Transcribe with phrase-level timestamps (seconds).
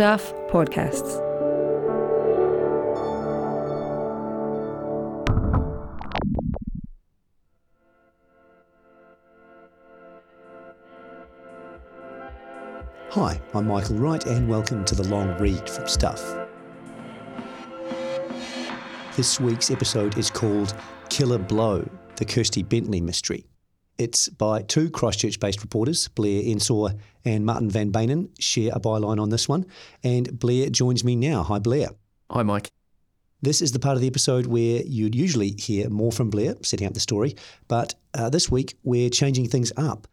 [0.00, 1.20] Stuff Podcasts.
[13.10, 16.24] Hi, I'm Michael Wright, and welcome to the long read from Stuff.
[19.18, 20.74] This week's episode is called
[21.10, 21.86] Killer Blow
[22.16, 23.49] The Kirsty Bentley Mystery.
[24.00, 29.20] It's by two Christchurch based reporters, Blair Ensor and Martin Van Beynen, share a byline
[29.20, 29.66] on this one.
[30.02, 31.42] And Blair joins me now.
[31.42, 31.88] Hi, Blair.
[32.30, 32.70] Hi, Mike.
[33.42, 36.86] This is the part of the episode where you'd usually hear more from Blair, setting
[36.86, 37.36] up the story,
[37.68, 40.08] but uh, this week we're changing things up.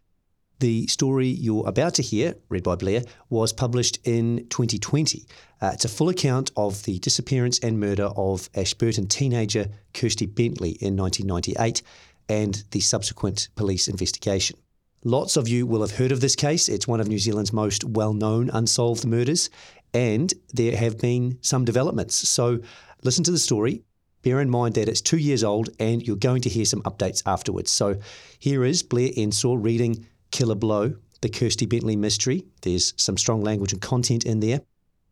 [0.59, 5.25] The story you're about to hear, read by Blair, was published in 2020.
[5.61, 10.71] Uh, it's a full account of the disappearance and murder of Ashburton teenager Kirsty Bentley
[10.81, 11.83] in 1998
[12.29, 14.57] and the subsequent police investigation.
[15.03, 16.67] Lots of you will have heard of this case.
[16.67, 19.49] It's one of New Zealand's most well known unsolved murders,
[19.93, 22.15] and there have been some developments.
[22.15, 22.59] So
[23.03, 23.83] listen to the story.
[24.23, 27.21] Bear in mind that it's two years old, and you're going to hear some updates
[27.25, 27.71] afterwards.
[27.71, 27.97] So
[28.39, 32.43] here is Blair Ensor reading Killer Blow, the Kirsty Bentley mystery.
[32.61, 34.61] There's some strong language and content in there.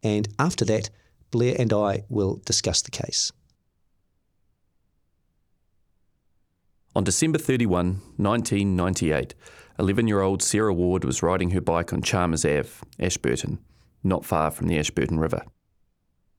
[0.04, 0.90] And after that,
[1.32, 3.32] Blair and I will discuss the case.
[6.96, 9.36] On December 31, 1998,
[9.78, 13.60] 11 year old Sarah Ward was riding her bike on Chalmers Ave, Ashburton,
[14.02, 15.42] not far from the Ashburton River.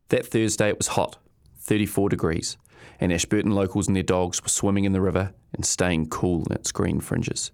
[0.09, 1.19] That Thursday it was hot,
[1.59, 2.57] 34 degrees,
[2.99, 6.57] and Ashburton locals and their dogs were swimming in the river and staying cool in
[6.57, 7.53] its green fringes.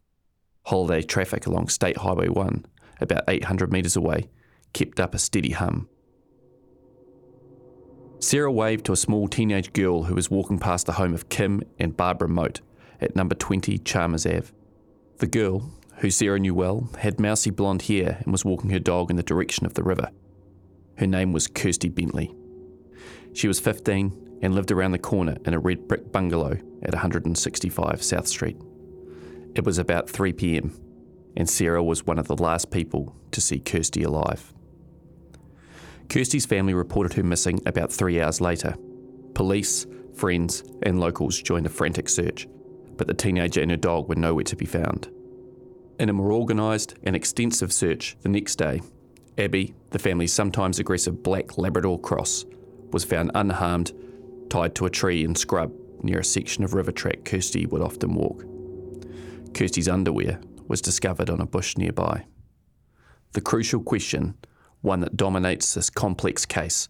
[0.66, 2.64] Holiday traffic along State Highway 1,
[3.00, 4.30] about 800 metres away,
[4.74, 5.88] kept up a steady hum.
[8.20, 11.64] Sarah waved to a small teenage girl who was walking past the home of Kim
[11.80, 12.60] and Barbara Moat
[13.02, 14.48] at number 20 Chalmers Ave.
[15.18, 19.10] The girl, who Sarah knew well, had mousy blonde hair and was walking her dog
[19.10, 20.08] in the direction of the river.
[20.96, 22.34] Her name was Kirsty Bentley.
[23.32, 28.02] She was 15 and lived around the corner in a red brick bungalow at 165
[28.02, 28.56] South Street.
[29.54, 30.78] It was about 3 pm,
[31.36, 34.52] and Sarah was one of the last people to see Kirsty alive.
[36.08, 38.74] Kirsty's family reported her missing about three hours later.
[39.34, 42.46] Police, friends, and locals joined a frantic search
[43.02, 45.10] but the teenager and her dog were nowhere to be found.
[45.98, 48.80] In a more organised and extensive search the next day,
[49.36, 52.44] Abby, the family's sometimes aggressive black Labrador cross,
[52.92, 53.90] was found unharmed,
[54.50, 55.72] tied to a tree and scrub
[56.04, 58.44] near a section of river track Kirsty would often walk.
[59.52, 62.24] Kirsty's underwear was discovered on a bush nearby.
[63.32, 64.36] The crucial question,
[64.80, 66.88] one that dominates this complex case,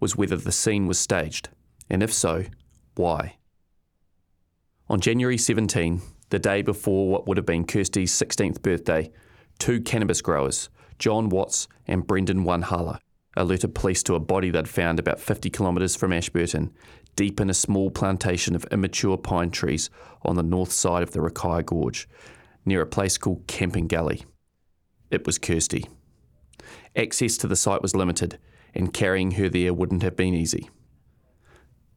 [0.00, 1.50] was whether the scene was staged,
[1.88, 2.46] and if so,
[2.96, 3.36] why.
[4.88, 9.10] On January 17, the day before what would have been Kirsty's 16th birthday,
[9.58, 12.98] two cannabis growers, John Watts and Brendan Wanhala,
[13.36, 16.72] alerted police to a body they'd found about 50 kilometres from Ashburton,
[17.14, 19.88] deep in a small plantation of immature pine trees
[20.22, 22.08] on the north side of the Rakaia Gorge,
[22.64, 24.24] near a place called Camping Gully.
[25.10, 25.86] It was Kirsty.
[26.96, 28.38] Access to the site was limited,
[28.74, 30.70] and carrying her there wouldn't have been easy.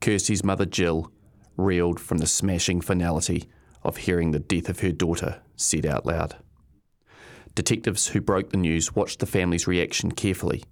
[0.02, 1.12] Kirsty's mother, Jill,
[1.58, 3.46] reeled from the smashing finality
[3.84, 6.36] of hearing the death of her daughter said out loud.
[7.54, 10.64] Detectives who broke the news watched the family's reaction carefully.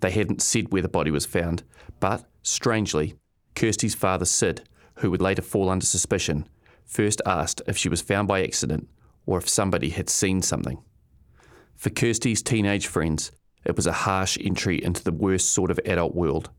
[0.00, 1.64] They hadn't said where the body was found,
[1.98, 3.16] but, strangely,
[3.56, 4.62] Kirsty's father, Sid,
[4.96, 6.48] who would later fall under suspicion,
[6.84, 8.88] first asked if she was found by accident
[9.26, 10.82] or if somebody had seen something.
[11.76, 13.32] For Kirsty's teenage friends,
[13.64, 16.50] it was a harsh entry into the worst sort of adult world.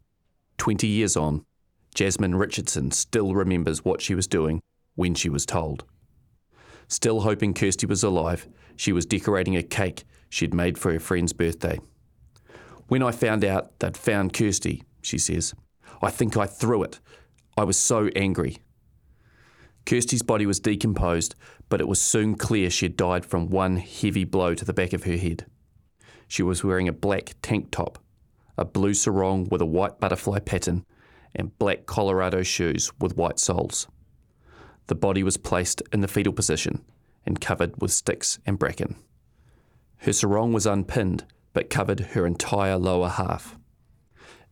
[0.57, 1.45] Twenty years on,
[1.93, 4.61] Jasmine Richardson still remembers what she was doing
[4.95, 5.83] when she was told.
[6.87, 11.33] Still hoping Kirsty was alive, she was decorating a cake she'd made for her friend's
[11.33, 11.79] birthday.
[12.87, 15.53] When I found out they'd found Kirsty, she says,
[16.01, 16.99] I think I threw it.
[17.57, 18.57] I was so angry.
[19.85, 21.35] Kirsty's body was decomposed,
[21.69, 24.93] but it was soon clear she had died from one heavy blow to the back
[24.93, 25.45] of her head.
[26.27, 27.99] She was wearing a black tank top,
[28.57, 30.85] a blue sarong with a white butterfly pattern,
[31.35, 33.87] and black Colorado shoes with white soles.
[34.87, 36.83] The body was placed in the fetal position
[37.25, 38.95] and covered with sticks and bracken.
[39.97, 43.57] Her sarong was unpinned but covered her entire lower half.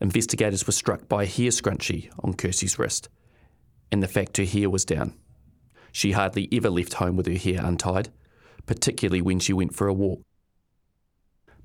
[0.01, 3.09] Investigators were struck by a hair scrunchie on Kirsty's wrist
[3.91, 5.13] and the fact her hair was down.
[5.91, 8.09] She hardly ever left home with her hair untied,
[8.65, 10.21] particularly when she went for a walk.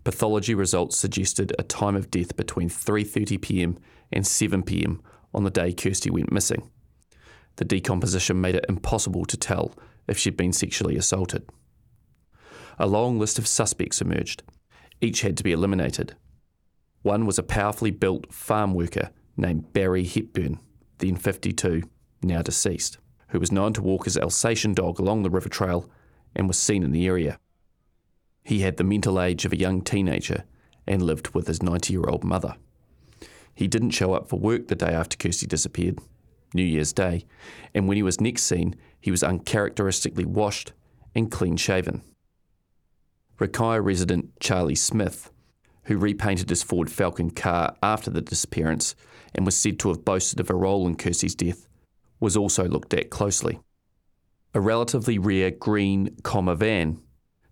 [0.05, 3.79] Pathology results suggested a time of death between 3:30 p.m.
[4.13, 5.01] and 7 p.m.
[5.33, 6.71] on the day Kirsty went missing.
[7.57, 9.75] The decomposition made it impossible to tell
[10.07, 11.49] if she'd been sexually assaulted.
[12.79, 14.43] A long list of suspects emerged.
[15.01, 16.15] Each had to be eliminated.
[17.03, 20.59] One was a powerfully built farm worker named Barry Hepburn,
[20.99, 21.83] then 52,
[22.23, 22.99] now deceased,
[23.29, 25.89] who was known to walk his Alsatian dog along the river trail
[26.37, 27.39] and was seen in the area.
[28.45, 30.45] He had the mental age of a young teenager
[30.87, 32.57] and lived with his 90 year old mother.
[33.55, 35.99] He didn't show up for work the day after Kirsty disappeared,
[36.53, 37.25] New Year's Day,
[37.75, 40.73] and when he was next seen, he was uncharacteristically washed
[41.15, 42.03] and clean shaven.
[43.39, 45.31] Rakaia resident Charlie Smith,
[45.85, 48.95] who repainted his Ford Falcon car after the disappearance
[49.35, 51.67] and was said to have boasted of a role in Kirsty's death,
[52.21, 53.61] was also looked at closely.
[54.55, 57.01] A relatively rare green Commer van,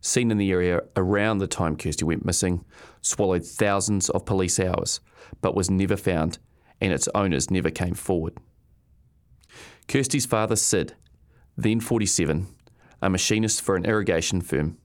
[0.03, 2.65] seen in the area around the time Kirsty went missing,
[3.01, 5.01] swallowed thousands of police hours,
[5.41, 6.39] but was never found,
[6.81, 8.37] and its owners never came forward.
[9.89, 10.95] Kirsty's father, Sid,
[11.57, 12.49] then 47,
[13.01, 14.77] a machinist for an irrigation firm,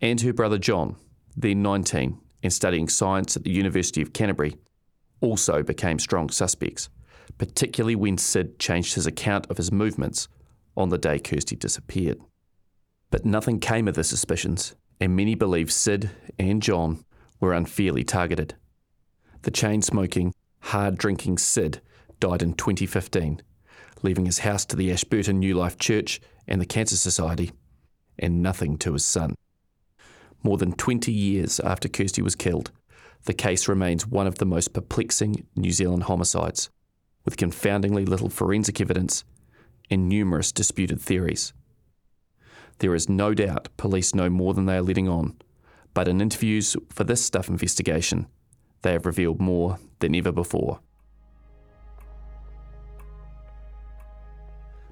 [0.00, 0.96] and her brother John,
[1.36, 4.56] then 19 and studying science at the University of Canterbury,
[5.20, 6.90] also became strong suspects,
[7.38, 10.28] particularly when Sid changed his account of his movements
[10.76, 12.18] on the day Kirsty disappeared.
[13.10, 17.04] But nothing came of the suspicions, and many believe Sid and John
[17.40, 18.54] were unfairly targeted.
[19.42, 21.80] The chain smoking, hard drinking Sid
[22.20, 23.42] died in 2015,
[24.02, 27.50] leaving his house to the Ashburton New Life Church and the Cancer Society,
[28.18, 29.34] and nothing to his son.
[30.42, 32.70] More than 20 years after Kirsty was killed,
[33.24, 36.70] the case remains one of the most perplexing New Zealand homicides,
[37.24, 39.24] with confoundingly little forensic evidence
[39.90, 41.52] and numerous disputed theories.
[42.80, 45.36] There is no doubt police know more than they are letting on,
[45.92, 48.26] but in interviews for this stuff investigation,
[48.82, 50.80] they have revealed more than ever before.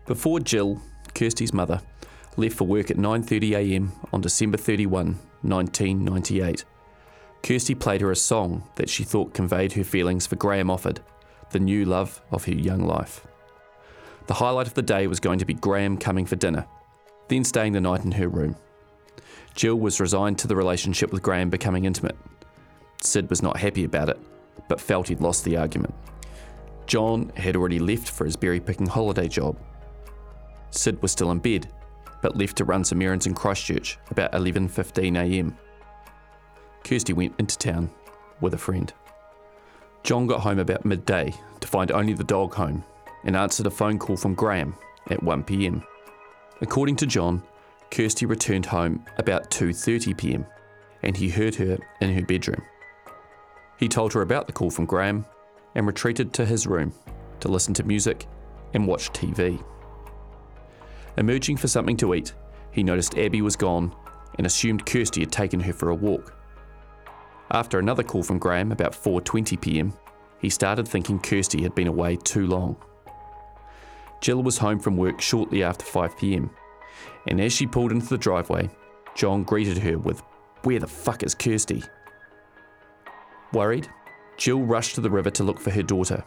[0.07, 0.81] Before Jill,
[1.15, 1.81] Kirsty's mother,
[2.37, 6.65] left for work at 9.30am on December 31, 1998,
[7.43, 10.99] Kirsty played her a song that she thought conveyed her feelings for Graham Offord,
[11.51, 13.27] the new love of her young life.
[14.27, 16.67] The highlight of the day was going to be Graham coming for dinner,
[17.29, 18.57] then staying the night in her room.
[19.55, 22.17] Jill was resigned to the relationship with Graham becoming intimate.
[23.03, 24.19] Sid was not happy about it,
[24.69, 25.95] but felt he'd lost the argument.
[26.87, 29.59] John had already left for his berry picking holiday job.
[30.71, 31.69] Sid was still in bed,
[32.23, 35.55] but left to run some errands in Christchurch about 11.15am.
[36.85, 37.91] Kirsty went into town
[38.41, 38.93] with a friend.
[40.03, 42.85] John got home about midday to find only the dog home
[43.25, 44.75] and answered a phone call from Graham
[45.11, 45.85] at 1pm.
[46.61, 47.43] According to John,
[47.91, 50.47] Kirsty returned home about 2.30pm
[51.03, 52.63] and he heard her in her bedroom.
[53.79, 55.25] He told her about the call from Graham
[55.75, 56.93] and retreated to his room
[57.41, 58.27] to listen to music
[58.75, 59.63] and watch TV.
[61.17, 62.35] Emerging for something to eat,
[62.73, 63.95] he noticed Abby was gone
[64.37, 66.35] and assumed Kirsty had taken her for a walk.
[67.51, 69.93] After another call from Graham about 4:20 p.m.,
[70.41, 72.77] he started thinking Kirsty had been away too long.
[74.21, 76.51] Jill was home from work shortly after 5 p.m.,
[77.27, 78.69] and as she pulled into the driveway,
[79.15, 80.23] John greeted her with,
[80.63, 81.83] Where the fuck is Kirsty?
[83.53, 83.89] Worried,
[84.37, 86.25] Jill rushed to the river to look for her daughter.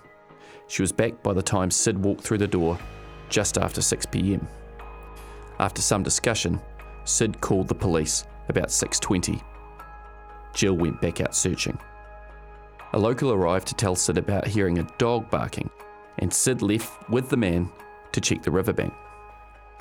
[0.67, 2.77] She was back by the time Sid walked through the door,
[3.29, 4.47] just after 6 pm.
[5.59, 6.59] After some discussion,
[7.03, 9.41] Sid called the police about 6:20.
[10.53, 11.77] Jill went back out searching.
[12.93, 15.69] A local arrived to tell Sid about hearing a dog barking,
[16.19, 17.69] and Sid left with the man
[18.13, 18.93] to check the riverbank.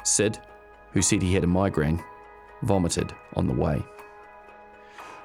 [0.03, 0.39] Sid,
[0.93, 2.03] who said he had a migraine,
[2.63, 3.83] vomited on the way.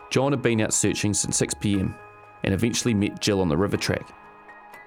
[0.09, 1.95] John had been out searching since 6 pm
[2.43, 4.07] and eventually met Jill on the river track.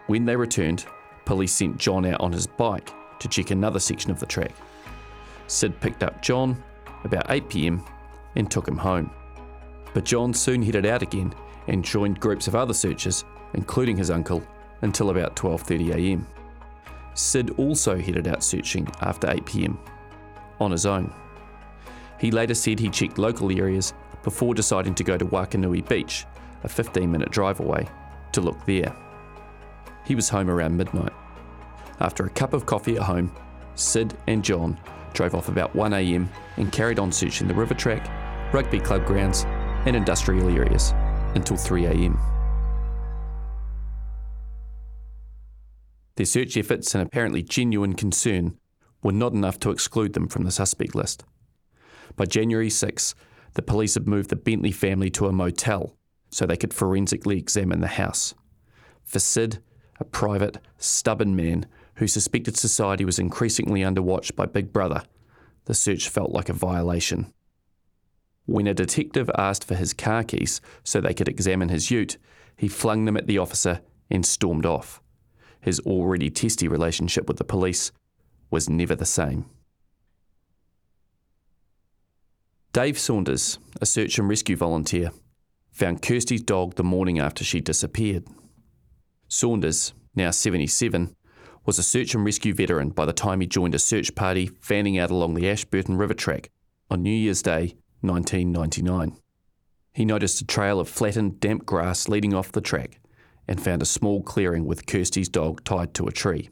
[0.06, 0.86] When they returned,
[1.24, 4.52] police sent John out on his bike to check another section of the track.
[5.48, 6.62] Sid picked up John
[7.04, 7.84] about 8 pm
[8.36, 9.10] and took him home.
[9.94, 11.34] But John soon headed out again
[11.66, 14.42] and joined groups of other searchers, including his uncle,
[14.82, 16.26] until about 12:30 am.
[17.18, 19.78] Sid also headed out searching after 8 pm
[20.60, 21.12] on his own.
[22.20, 26.26] He later said he checked local areas before deciding to go to Wakanui Beach,
[26.62, 27.88] a 15 minute drive away,
[28.32, 28.94] to look there.
[30.04, 31.12] He was home around midnight.
[31.98, 33.32] After a cup of coffee at home,
[33.74, 34.78] Sid and John
[35.12, 38.08] drove off about 1am and carried on searching the river track,
[38.54, 39.42] rugby club grounds,
[39.86, 40.92] and industrial areas
[41.34, 42.16] until 3am.
[46.18, 48.58] Their search efforts and apparently genuine concern
[49.04, 51.24] were not enough to exclude them from the suspect list.
[52.16, 53.14] By January 6,
[53.54, 55.96] the police had moved the Bentley family to a motel
[56.28, 58.34] so they could forensically examine the house.
[59.04, 59.62] For Sid,
[60.00, 61.66] a private, stubborn man
[61.98, 65.04] who suspected society was increasingly underwatched by Big Brother,
[65.66, 67.32] the search felt like a violation.
[68.44, 72.18] When a detective asked for his car keys so they could examine his ute,
[72.56, 75.00] he flung them at the officer and stormed off.
[75.60, 77.92] His already testy relationship with the police
[78.50, 79.46] was never the same.
[82.72, 85.10] Dave Saunders, a search and rescue volunteer,
[85.72, 88.24] found Kirsty's dog the morning after she disappeared.
[89.28, 91.14] Saunders, now 77,
[91.64, 94.98] was a search and rescue veteran by the time he joined a search party fanning
[94.98, 96.50] out along the Ashburton River track
[96.90, 99.16] on New Year's Day 1999.
[99.92, 103.00] He noticed a trail of flattened, damp grass leading off the track
[103.48, 106.50] and found a small clearing with Kirsty's dog tied to a tree.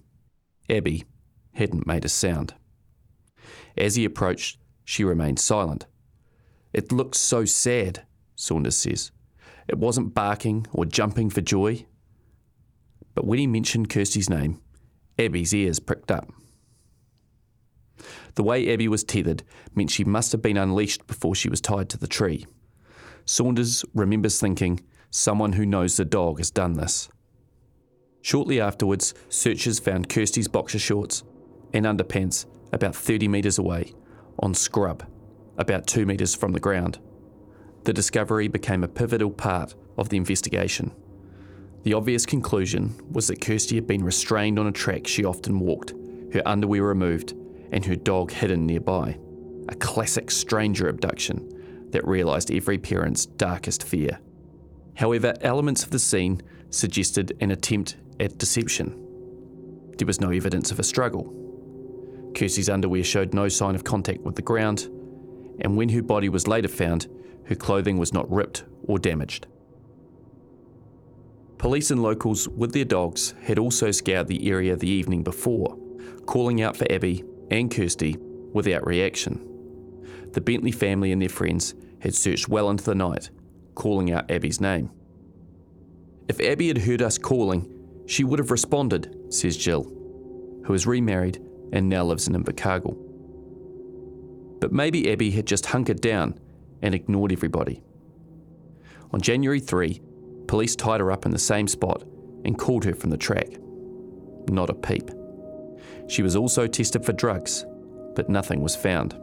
[0.70, 1.04] Abby
[1.52, 2.54] hadn't made a sound.
[3.76, 5.86] As he approached, she remained silent.
[6.72, 9.10] It looked so sad, Saunders says.
[9.68, 11.86] It wasn't barking or jumping for joy.
[13.14, 14.60] But when he mentioned Kirsty's name,
[15.18, 16.28] Abby's ears pricked up.
[18.34, 19.42] The way Abby was tethered
[19.74, 22.46] meant she must have been unleashed before she was tied to the tree.
[23.24, 24.80] Saunders remembers thinking,
[25.16, 27.08] someone who knows the dog has done this.
[28.20, 31.22] Shortly afterwards, searchers found Kirsty's boxer shorts
[31.72, 33.94] and underpants about 30 metres away,
[34.40, 35.04] on scrub,
[35.56, 36.98] about 2 metres from the ground.
[37.84, 40.92] The discovery became a pivotal part of the investigation.
[41.84, 45.94] The obvious conclusion was that Kirsty had been restrained on a track she often walked,
[46.34, 47.34] her underwear removed,
[47.72, 49.18] and her dog hidden nearby.
[49.68, 54.18] A classic stranger abduction that realised every parent's darkest fear.
[54.96, 59.02] However, elements of the scene suggested an attempt at deception.
[59.98, 61.32] There was no evidence of a struggle.
[62.34, 64.88] Kirsty's underwear showed no sign of contact with the ground,
[65.60, 67.06] and when her body was later found,
[67.44, 69.46] her clothing was not ripped or damaged.
[71.58, 75.78] Police and locals with their dogs had also scoured the area the evening before,
[76.26, 78.16] calling out for Abby and Kirsty
[78.52, 79.40] without reaction.
[80.32, 83.30] The Bentley family and their friends had searched well into the night,
[83.76, 84.90] calling out Abby's name.
[86.28, 87.72] If Abby had heard us calling,
[88.06, 89.84] she would have responded, says Jill,
[90.64, 91.40] who is remarried
[91.72, 92.96] and now lives in Invercargill.
[94.60, 96.40] But maybe Abby had just hunkered down
[96.82, 97.82] and ignored everybody.
[99.12, 100.00] On January 3,
[100.48, 102.02] police tied her up in the same spot
[102.44, 103.58] and called her from the track.
[104.48, 105.10] Not a peep.
[106.08, 107.64] She was also tested for drugs,
[108.14, 109.16] but nothing was found.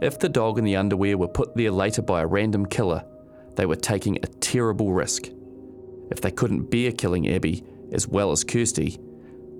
[0.00, 3.04] If the dog and the underwear were put there later by a random killer,
[3.56, 5.28] they were taking a terrible risk.
[6.10, 8.98] If they couldn't bear killing Abby as well as Kirsty,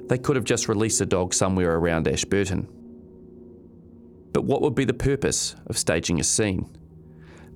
[0.06, 2.68] they could have just released the dog somewhere around Ashburton.
[4.32, 6.74] But what would be the purpose of staging a scene?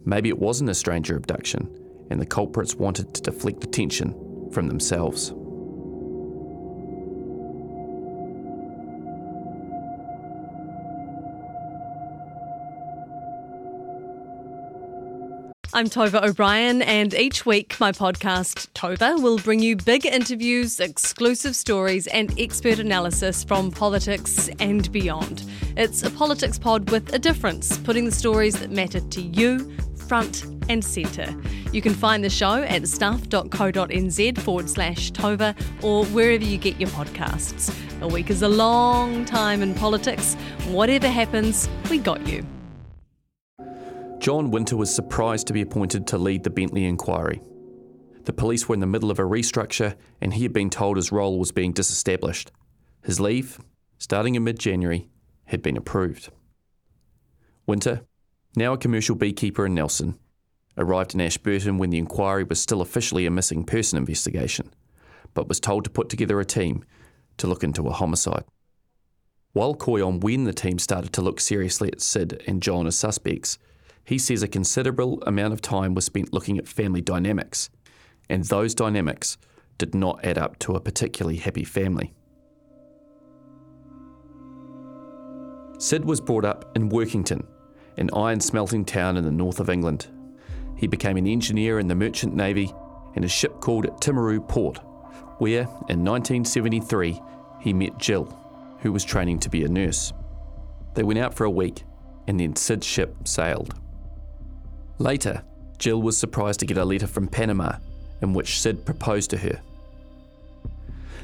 [0.05, 1.75] Maybe it wasn't a stranger abduction,
[2.11, 5.33] and the culprits wanted to deflect attention from themselves.
[15.76, 21.57] I'm Tova O'Brien, and each week my podcast, Tova, will bring you big interviews, exclusive
[21.57, 25.43] stories, and expert analysis from politics and beyond.
[25.76, 30.45] It's a politics pod with a difference, putting the stories that matter to you front
[30.69, 31.35] and centre.
[31.73, 36.90] You can find the show at stuff.co.nz forward slash Tova or wherever you get your
[36.90, 37.75] podcasts.
[38.00, 40.35] A week is a long time in politics.
[40.69, 42.47] Whatever happens, we got you.
[44.25, 47.43] John Winter was surprised to be appointed to lead the Bentley inquiry.
[48.25, 51.12] The police were in the middle of a restructure and he had been told his
[51.12, 52.50] role was being disestablished.
[53.02, 53.61] His leave,
[53.99, 55.11] starting in mid January,
[55.45, 56.31] had been approved.
[57.66, 58.00] Winter,
[58.57, 60.19] now a commercial beekeeper in Nelson,
[60.78, 64.73] arrived in Ashburton when the inquiry was still officially a missing person investigation,
[65.35, 66.83] but was told to put together a team
[67.37, 68.45] to look into a homicide.
[69.52, 72.97] While coy on when the team started to look seriously at Sid and John as
[72.97, 73.59] suspects,
[74.05, 77.71] he says a considerable amount of time was spent looking at family dynamics,
[78.29, 79.39] and those dynamics
[79.79, 82.13] did not add up to a particularly happy family.
[85.79, 87.47] Sid was brought up in Workington,
[87.97, 90.07] an iron smelting town in the north of England.
[90.77, 92.73] He became an engineer in the Merchant Navy
[93.15, 94.79] in a ship called Timaru Port,
[95.39, 97.21] where in 1973
[97.61, 98.25] he met Jill,
[98.81, 100.13] who was training to be a nurse.
[100.95, 101.85] They went out for a week,
[102.27, 103.75] and then Sid's ship sailed.
[104.99, 105.43] Later,
[105.79, 107.77] Jill was surprised to get a letter from Panama
[108.23, 109.61] in which Sid proposed to her.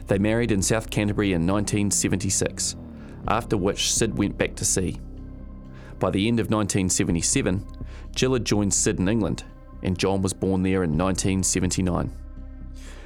[0.08, 2.74] They married in South Canterbury in 1976,
[3.28, 4.98] after which Sid went back to sea.
[6.00, 7.64] By the end of 1977,
[8.14, 9.44] Jill had joined Sid in England,
[9.84, 12.12] and John was born there in 1979.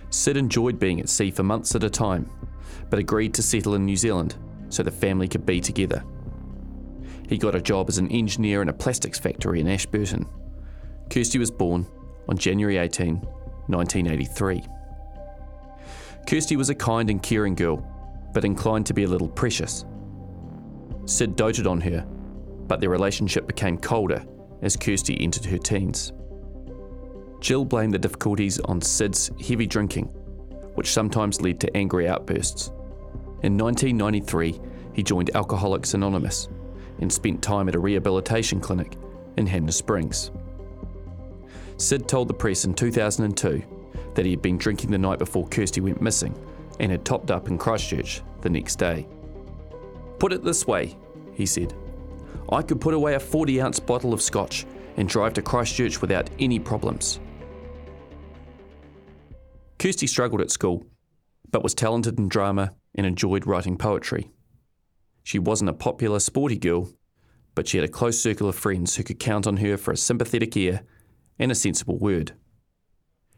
[0.09, 2.31] Sid enjoyed being at sea for months at a time,
[2.89, 4.37] but agreed to settle in New Zealand
[4.71, 6.03] so the family could be together.
[7.29, 10.27] He got a job as an engineer in a plastics factory in Ashburton
[11.11, 11.87] Kirsty was born
[12.29, 14.65] on January 18, 1983.
[16.27, 17.87] Kirsty was a kind and caring girl,
[18.33, 19.85] but inclined to be a little precious.
[21.07, 22.07] Sid doted on her,
[22.67, 24.25] but their relationship became colder
[24.63, 26.13] as Kirsty entered her teens.
[27.41, 30.07] Jill blamed the difficulties on Sid's heavy drinking,
[30.75, 32.69] which sometimes led to angry outbursts.
[33.43, 34.59] In 1993,
[34.95, 36.49] he joined Alcoholics Anonymous
[37.01, 38.97] and spent time at a rehabilitation clinic
[39.37, 40.31] in Hanmer Springs.
[41.77, 43.63] Sid told the press in 2002
[44.15, 46.35] that he had been drinking the night before Kirsty went missing
[46.81, 49.07] and had topped up in Christchurch the next day.
[50.19, 50.97] Put it this way,
[51.33, 51.75] he said.
[52.51, 54.67] I could put away a 40 ounce bottle of scotch
[54.97, 57.21] and drive to Christchurch without any problems.
[59.79, 60.85] Kirsty struggled at school,
[61.51, 64.31] but was talented in drama and enjoyed writing poetry.
[65.25, 66.91] She wasn't a popular, sporty girl,
[67.55, 69.97] but she had a close circle of friends who could count on her for a
[69.97, 70.83] sympathetic ear
[71.39, 72.33] and a sensible word.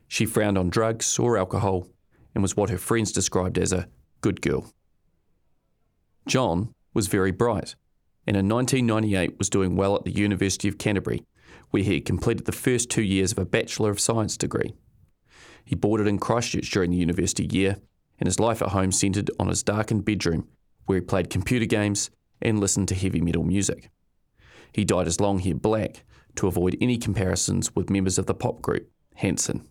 [0.09, 1.89] She frowned on drugs or alcohol
[2.35, 3.89] and was what her friends described as a
[4.21, 4.73] good girl.
[6.27, 7.75] John was very bright
[8.27, 11.25] and in 1998 was doing well at the University of Canterbury,
[11.71, 14.75] where he had completed the first two years of a Bachelor of Science degree.
[15.65, 17.77] He boarded in Christchurch during the university year,
[18.19, 20.49] and his life at home centred on his darkened bedroom,
[20.87, 22.11] where he played computer games
[22.43, 23.91] and listened to heavy metal music.
[24.73, 26.05] He dyed his long hair black
[26.37, 29.67] to avoid any comparisons with members of the pop group Hanson.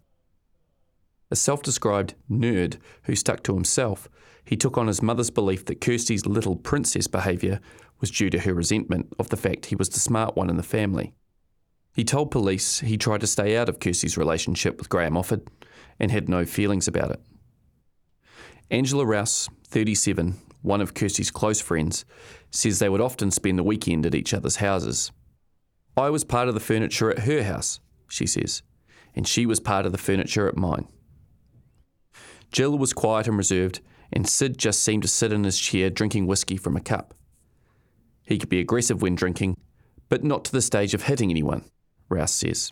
[1.32, 4.08] A self described nerd who stuck to himself,
[4.44, 7.60] he took on his mother's belief that Kirsty's little princess behaviour
[8.00, 10.64] was due to her resentment of the fact he was the smart one in the
[10.64, 11.14] family.
[11.96, 15.48] He told police he tried to stay out of Kirsty's relationship with Graham Offord
[16.00, 17.22] and had no feelings about it.
[18.70, 22.06] Angela Rouse, 37, one of Kirsty's close friends,
[22.52, 25.12] says they would often spend the weekend at each other's houses.
[25.98, 28.64] I was part of the furniture at her house, she says,
[29.16, 30.88] and she was part of the furniture at mine.
[32.52, 33.80] Jill was quiet and reserved,
[34.12, 37.14] and Sid just seemed to sit in his chair drinking whiskey from a cup.
[38.24, 39.58] He could be aggressive when drinking,
[40.10, 41.66] but not to the stage of hitting anyone,
[42.10, 42.72] Rouse says.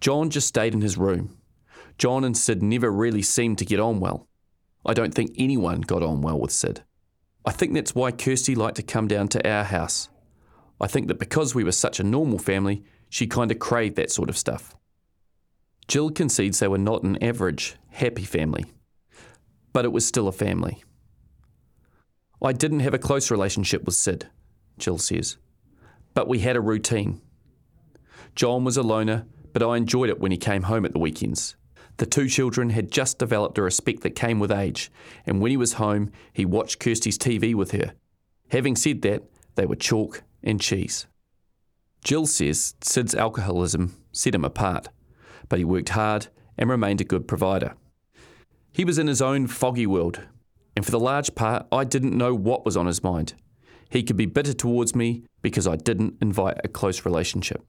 [0.00, 1.36] John just stayed in his room.
[1.98, 4.26] John and Sid never really seemed to get on well.
[4.84, 6.82] I don't think anyone got on well with Sid.
[7.44, 10.08] I think that's why Kirsty liked to come down to our house.
[10.80, 14.10] I think that because we were such a normal family, she kind of craved that
[14.10, 14.74] sort of stuff.
[15.88, 18.64] Jill concedes they were not an average, happy family,
[19.72, 20.82] but it was still a family.
[22.42, 24.28] I didn't have a close relationship with Sid,
[24.78, 25.36] Jill says,
[26.14, 27.20] but we had a routine.
[28.34, 31.56] John was a loner, but I enjoyed it when he came home at the weekends.
[31.98, 34.90] The two children had just developed a respect that came with age,
[35.26, 37.92] and when he was home, he watched Kirsty's TV with her.
[38.48, 39.24] Having said that,
[39.56, 41.06] they were chalk and cheese.
[42.04, 44.88] Jill says Sid's alcoholism set him apart,
[45.48, 47.74] but he worked hard and remained a good provider.
[48.72, 50.22] He was in his own foggy world,
[50.76, 53.34] and for the large part, I didn't know what was on his mind.
[53.90, 57.64] He could be bitter towards me because I didn't invite a close relationship.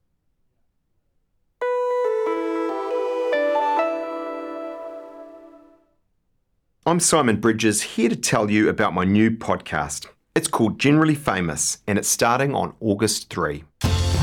[6.84, 10.06] I'm Simon Bridges, here to tell you about my new podcast.
[10.34, 13.64] It's called Generally Famous, and it's starting on August 3.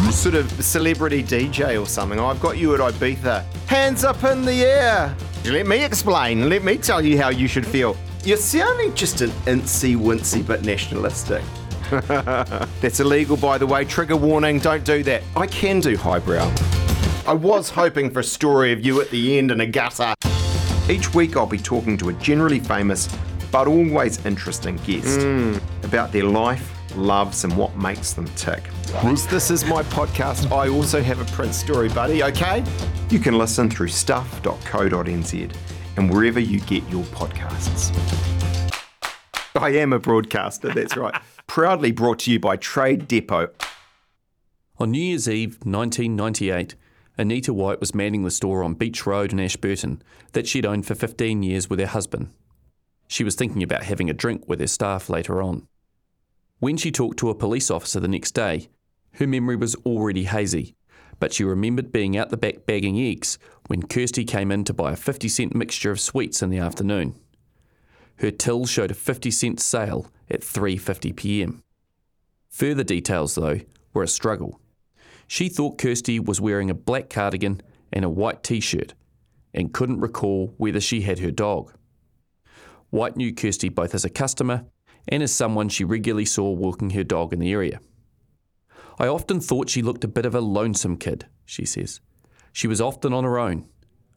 [0.09, 2.19] Sort of celebrity DJ or something.
[2.19, 3.43] I've got you at Ibiza.
[3.67, 5.15] Hands up in the air.
[5.45, 6.49] Let me explain.
[6.49, 7.95] Let me tell you how you should feel.
[8.23, 11.43] You're sounding just an incy wincy but nationalistic.
[12.81, 13.85] That's illegal, by the way.
[13.85, 15.21] Trigger warning, don't do that.
[15.35, 16.51] I can do highbrow.
[17.27, 20.15] I was hoping for a story of you at the end in a gutter.
[20.89, 23.07] Each week, I'll be talking to a generally famous
[23.51, 25.61] but always interesting guest mm.
[25.83, 28.63] about their life, loves, and what makes them tick.
[29.03, 32.63] Once this is my podcast, I also have a Prince story, buddy, okay?
[33.09, 35.55] You can listen through stuff.co.nz
[35.97, 37.95] and wherever you get your podcasts.
[39.55, 41.19] I am a broadcaster, that's right.
[41.47, 43.49] Proudly brought to you by Trade Depot.
[44.77, 46.75] On New Year's Eve 1998,
[47.17, 50.95] Anita White was manning the store on Beach Road in Ashburton that she'd owned for
[50.95, 52.29] 15 years with her husband.
[53.09, 55.67] She was thinking about having a drink with her staff later on.
[56.59, 58.69] When she talked to a police officer the next day,
[59.13, 60.75] her memory was already hazy,
[61.19, 64.91] but she remembered being out the back bagging eggs when Kirsty came in to buy
[64.91, 67.15] a 50 cent mixture of sweets in the afternoon.
[68.17, 71.63] Her till showed a 50 cent sale at 3:50 p.m.
[72.49, 74.61] Further details though were a struggle.
[75.25, 78.93] She thought Kirsty was wearing a black cardigan and a white t shirt
[79.51, 81.73] and couldn't recall whether she had her dog.
[82.89, 84.65] White knew Kirsty both as a customer
[85.07, 87.79] and as someone she regularly saw walking her dog in the area.
[88.97, 92.01] I often thought she looked a bit of a lonesome kid, she says.
[92.51, 93.67] She was often on her own.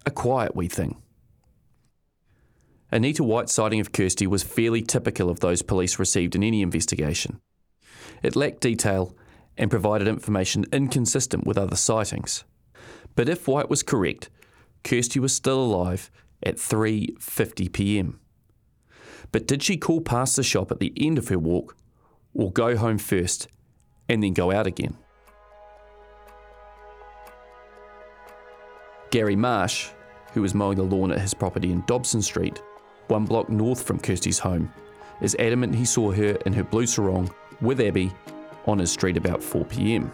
[0.04, 1.00] a quiet wee thing.
[2.90, 7.40] Anita White's sighting of Kirsty was fairly typical of those police received in any investigation.
[8.22, 9.16] It lacked detail
[9.56, 12.44] and provided information inconsistent with other sightings.
[13.14, 14.28] But if White was correct,
[14.82, 16.11] Kirsty was still alive
[16.42, 18.18] at 3:50 p.m.
[19.33, 21.77] But did she call past the shop at the end of her walk
[22.35, 23.49] or go home first
[24.09, 24.97] and then go out again?
[29.11, 29.88] Gary Marsh,
[30.33, 32.62] who was mowing the lawn at his property in Dobson Street,
[33.09, 34.73] one block north from Kirsty's home,
[35.21, 38.12] is adamant he saw her in her blue sarong with Abby
[38.66, 40.11] on his street about 4 pm.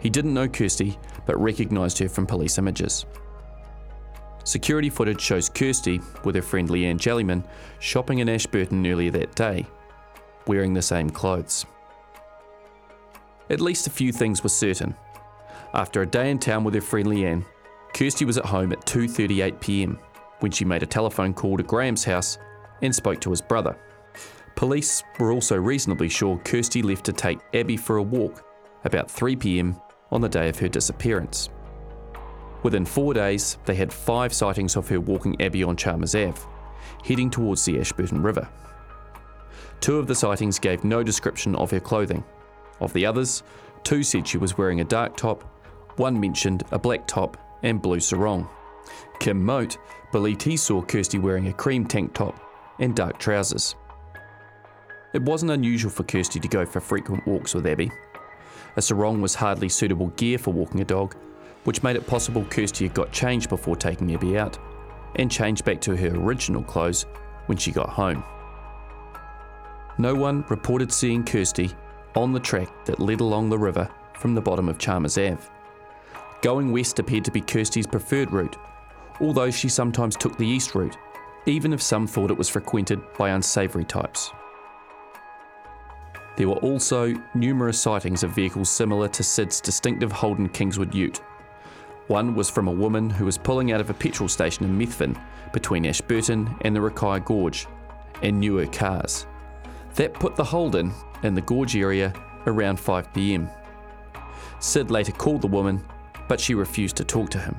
[0.00, 3.04] He didn't know Kirsty, but recognised her from police images.
[4.44, 7.44] Security footage shows Kirsty with her friend Leanne Jellyman
[7.78, 9.66] shopping in Ashburton earlier that day,
[10.46, 11.66] wearing the same clothes.
[13.50, 14.94] At least a few things were certain.
[15.74, 17.44] After a day in town with her friend Leanne,
[17.92, 19.98] Kirsty was at home at 2:38 p.m.
[20.40, 22.38] when she made a telephone call to Graham's house
[22.82, 23.76] and spoke to his brother.
[24.56, 28.44] Police were also reasonably sure Kirsty left to take Abby for a walk
[28.84, 31.50] about 3 pm on the day of her disappearance.
[32.62, 36.40] Within four days, they had five sightings of her walking Abby on Chalmers Ave,
[37.04, 38.48] heading towards the Ashburton River.
[39.80, 42.22] Two of the sightings gave no description of her clothing.
[42.80, 43.42] Of the others,
[43.82, 45.42] two said she was wearing a dark top,
[45.96, 48.48] one mentioned a black top and blue sarong.
[49.20, 49.78] Kim Moat
[50.12, 52.38] believed he saw Kirsty wearing a cream tank top
[52.78, 53.74] and dark trousers.
[55.12, 57.90] It wasn't unusual for Kirsty to go for frequent walks with Abby.
[58.76, 61.16] A sarong was hardly suitable gear for walking a dog,
[61.64, 64.58] which made it possible Kirsty had got changed before taking Abby out,
[65.16, 67.06] and changed back to her original clothes
[67.46, 68.22] when she got home.
[69.98, 71.70] No one reported seeing Kirsty
[72.14, 75.42] on the track that led along the river from the bottom of Chalmers Ave.
[76.42, 78.56] Going west appeared to be Kirsty's preferred route,
[79.20, 80.96] although she sometimes took the east route,
[81.46, 84.30] even if some thought it was frequented by unsavoury types.
[86.36, 91.20] There were also numerous sightings of vehicles similar to Sid's distinctive Holden Kingswood ute.
[92.10, 95.16] One was from a woman who was pulling out of a petrol station in Methven
[95.52, 97.68] between Ashburton and the Rakaia Gorge
[98.20, 99.28] and knew her cars.
[99.94, 100.92] That put the Holden
[101.22, 102.12] in the gorge area
[102.46, 103.48] around 5 pm.
[104.58, 105.84] Sid later called the woman,
[106.26, 107.54] but she refused to talk to him.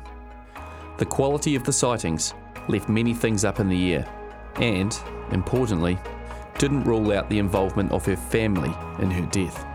[0.97, 2.33] The quality of the sightings
[2.67, 4.05] left many things up in the air,
[4.55, 4.93] and,
[5.31, 5.97] importantly,
[6.57, 9.65] didn't rule out the involvement of her family in her death.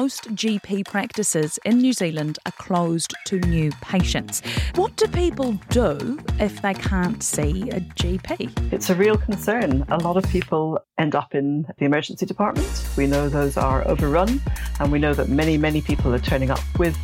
[0.00, 4.42] Most GP practices in New Zealand are closed to new patients.
[4.74, 8.72] What do people do if they can't see a GP?
[8.72, 9.84] It's a real concern.
[9.90, 12.84] A lot of people end up in the emergency department.
[12.96, 14.40] We know those are overrun,
[14.80, 16.96] and we know that many, many people are turning up with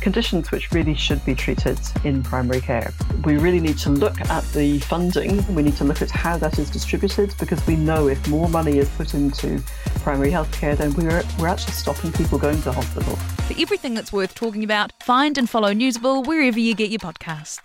[0.00, 2.92] conditions which really should be treated in primary care.
[3.24, 6.58] We really need to look at the funding, we need to look at how that
[6.58, 9.62] is distributed because we know if more money is put into
[10.00, 13.16] primary healthcare, then we're, we're actually stopping people going to hospital.
[13.16, 17.58] For everything that's worth talking about, find and follow Newsable wherever you get your podcasts.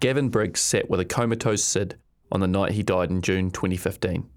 [0.00, 1.96] Gavin Briggs sat with a comatose Sid
[2.32, 4.28] on the night he died in June 2015,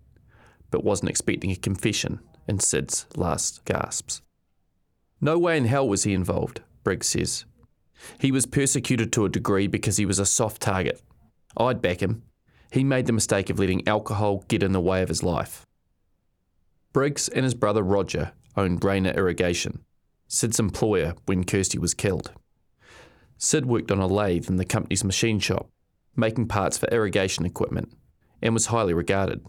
[0.69, 4.21] but wasn't expecting a confession in Sid's last gasps.
[5.25, 7.45] No way in hell was he involved, Briggs says.
[8.19, 11.01] He was persecuted to a degree because he was a soft target.
[11.57, 12.21] I'd back him.
[12.71, 15.65] He made the mistake of letting alcohol get in the way of his life.
[16.93, 19.83] Briggs and his brother Roger owned Rayner Irrigation,
[20.27, 22.31] Sid's employer when Kirsty was killed.
[23.39, 25.71] Sid worked on a lathe in the company's machine shop,
[26.15, 27.91] making parts for irrigation equipment,
[28.43, 29.43] and was highly regarded.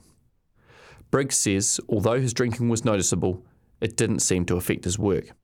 [1.10, 3.44] Briggs says although his drinking was noticeable,
[3.78, 5.35] it didn't seem to affect his work.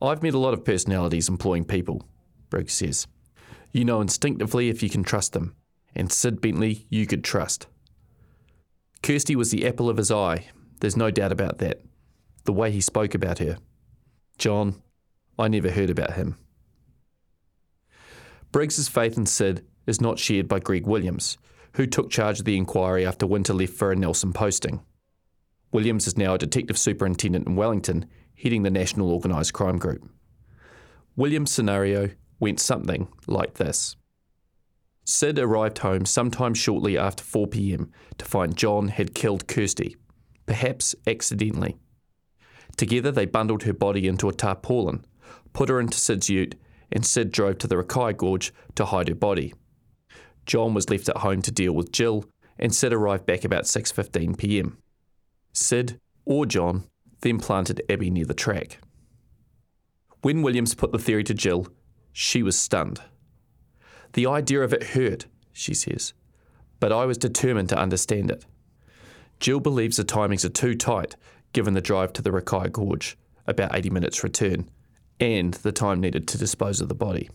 [0.00, 2.06] I've met a lot of personalities employing people,
[2.50, 3.06] Briggs says.
[3.72, 5.54] You know instinctively if you can trust them,
[5.94, 7.66] and Sid Bentley you could trust.
[9.02, 10.46] Kirsty was the apple of his eye,
[10.80, 11.82] there's no doubt about that.
[12.44, 13.56] The way he spoke about her.
[14.36, 14.82] John,
[15.38, 16.36] I never heard about him.
[18.52, 21.38] Briggs's faith in Sid is not shared by Greg Williams,
[21.76, 24.82] who took charge of the inquiry after Winter left for a Nelson posting.
[25.72, 30.08] Williams is now a detective superintendent in Wellington heading the National Organised Crime Group.
[31.16, 33.96] William's scenario went something like this.
[35.04, 39.96] Sid arrived home sometime shortly after 4 pm to find John had killed Kirsty,
[40.46, 41.76] perhaps accidentally.
[42.76, 45.04] Together they bundled her body into a tarpaulin,
[45.52, 46.54] put her into Sid's ute,
[46.90, 49.54] and Sid drove to the Rakaia Gorge to hide her body.
[50.46, 52.24] John was left at home to deal with Jill,
[52.58, 54.78] and Sid arrived back about 6:15 p.m.
[55.52, 56.84] Sid or John
[57.24, 58.78] then planted Abby near the track.
[60.20, 61.66] When Williams put the theory to Jill,
[62.12, 63.00] she was stunned.
[64.12, 66.12] The idea of it hurt, she says,
[66.80, 68.44] but I was determined to understand it.
[69.40, 71.16] Jill believes the timings are too tight
[71.54, 74.68] given the drive to the Rakaia Gorge, about 80 minutes return,
[75.18, 77.30] and the time needed to dispose of the body.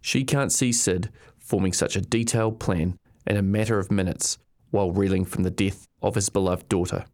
[0.00, 2.96] She can't see Sid forming such a detailed plan
[3.26, 4.38] in a matter of minutes
[4.70, 7.04] while reeling from the death of his beloved daughter.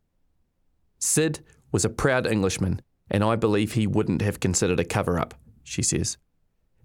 [1.01, 1.41] Sid
[1.73, 5.83] was a proud Englishman, and I believe he wouldn't have considered a cover up, she
[5.83, 6.17] says.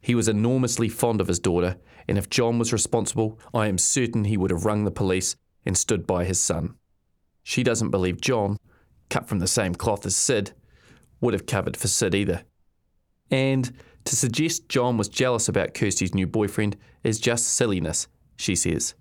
[0.02, 4.26] He was enormously fond of his daughter, and if John was responsible, I am certain
[4.26, 6.76] he would have rung the police and stood by his son.
[7.42, 8.58] She doesn't believe John,
[9.10, 10.54] cut from the same cloth as Sid,
[11.22, 12.44] would have covered for Sid either.
[13.32, 13.72] And
[14.06, 18.96] to suggest John was jealous about Kirsty's new boyfriend is just silliness, she says.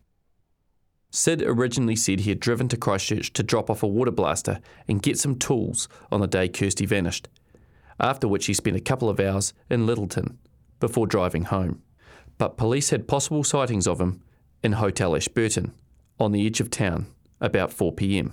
[1.14, 5.02] Sid originally said he had driven to Christchurch to drop off a water blaster and
[5.02, 7.28] get some tools on the day Kirsty vanished,
[8.00, 10.38] after which he spent a couple of hours in Lyttelton
[10.80, 11.82] before driving home.
[12.38, 14.22] But police had possible sightings of him
[14.62, 15.74] in Hotel Ashburton,
[16.18, 17.06] on the edge of town,
[17.42, 18.32] about 4 pm.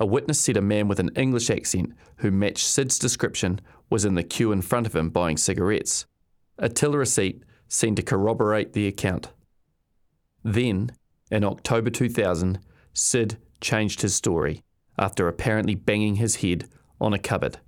[0.00, 3.60] A witness said a man with an English accent who matched Sid's description
[3.90, 6.06] was in the queue in front of him buying cigarettes.
[6.58, 9.28] A till receipt seemed to corroborate the account.
[10.42, 10.92] Then,
[11.30, 12.58] in October 2000,
[12.92, 14.62] Sid changed his story
[14.98, 16.68] after apparently banging his head
[17.00, 17.58] on a cupboard.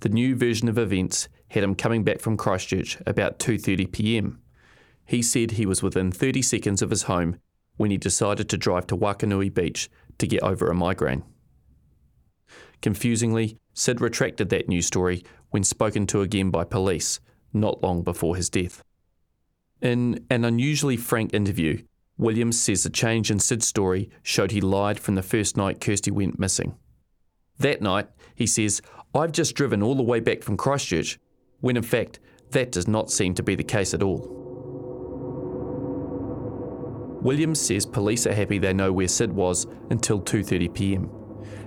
[0.00, 4.40] The new version of events had him coming back from Christchurch about 2:30 p.m.
[5.04, 7.38] He said he was within 30 seconds of his home
[7.76, 11.24] when he decided to drive to Wakanui Beach to get over a migraine.
[12.82, 17.20] Confusingly, Sid retracted that news story when spoken to again by police,
[17.52, 18.82] not long before his death.
[19.82, 21.82] In an unusually frank interview,
[22.20, 26.10] Williams says the change in Sid's story showed he lied from the first night Kirsty
[26.10, 26.76] went missing.
[27.58, 28.82] That night, he says,
[29.14, 31.18] I've just driven all the way back from Christchurch,
[31.60, 34.36] when in fact, that does not seem to be the case at all.
[37.22, 41.10] Williams says police are happy they know where Sid was until 2:30 p.m.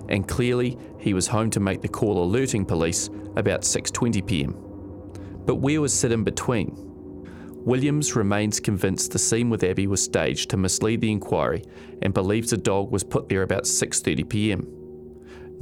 [0.10, 4.52] and clearly he was home to make the call alerting police about 6:20 p.m.
[5.48, 6.93] But where was Sid in between?
[7.66, 11.64] Williams remains convinced the scene with Abby was staged to mislead the inquiry
[12.02, 14.68] and believes the dog was put there about 6:30 p.m.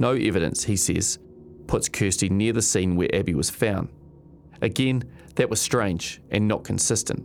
[0.00, 1.20] No evidence, he says,
[1.68, 3.88] puts Kirsty near the scene where Abby was found.
[4.60, 5.04] Again,
[5.36, 7.24] that was strange and not consistent.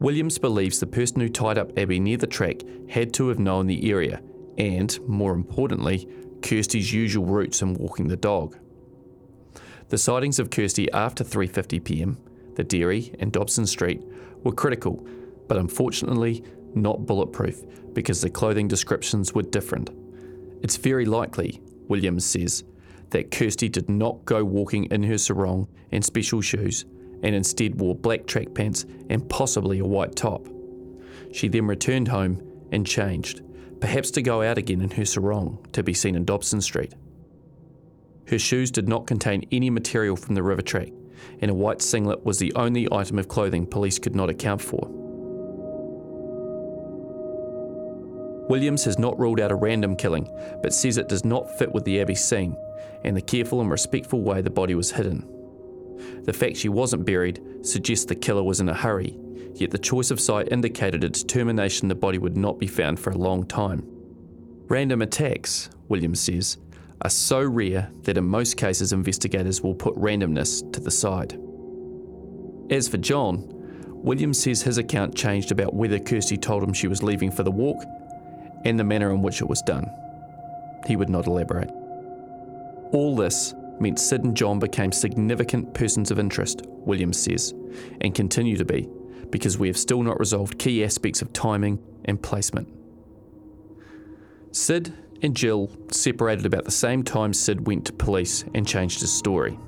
[0.00, 3.66] Williams believes the person who tied up Abby near the track had to have known
[3.66, 4.22] the area
[4.56, 6.08] and, more importantly,
[6.40, 8.56] Kirsty's usual routes in walking the dog.
[9.90, 12.18] The sightings of Kirsty after 3:50 p.m.,
[12.56, 14.02] the dairy and Dobson Street,
[14.42, 15.06] were critical,
[15.48, 16.42] but unfortunately
[16.74, 17.62] not bulletproof
[17.94, 19.90] because the clothing descriptions were different.
[20.62, 22.64] It's very likely, Williams says,
[23.10, 26.84] that Kirsty did not go walking in her sarong and special shoes
[27.22, 30.46] and instead wore black track pants and possibly a white top.
[31.32, 32.42] She then returned home
[32.72, 33.42] and changed,
[33.80, 36.94] perhaps to go out again in her sarong to be seen in Dobson Street.
[38.28, 40.90] Her shoes did not contain any material from the river track,
[41.40, 44.88] and a white singlet was the only item of clothing police could not account for.
[48.48, 50.30] Williams has not ruled out a random killing,
[50.62, 52.56] but says it does not fit with the Abby scene
[53.04, 55.26] and the careful and respectful way the body was hidden.
[56.24, 59.18] The fact she wasn't buried suggests the killer was in a hurry,
[59.54, 63.10] yet the choice of site indicated a determination the body would not be found for
[63.10, 63.84] a long time.
[64.68, 66.58] Random attacks, Williams says,
[67.02, 71.38] are so rare that in most cases investigators will put randomness to the side.
[72.70, 73.44] As for John,
[74.02, 77.50] Williams says his account changed about whether Kirsty told him she was leaving for the
[77.50, 77.82] walk
[78.64, 79.90] and the manner in which it was done.
[80.86, 81.70] He would not elaborate.
[82.92, 87.52] All this meant Sid and John became significant persons of interest, Williams says,
[88.00, 88.88] and continue to be,
[89.30, 92.68] because we have still not resolved key aspects of timing and placement.
[94.52, 99.12] Sid and Jill separated about the same time Sid went to police and changed his
[99.12, 99.58] story.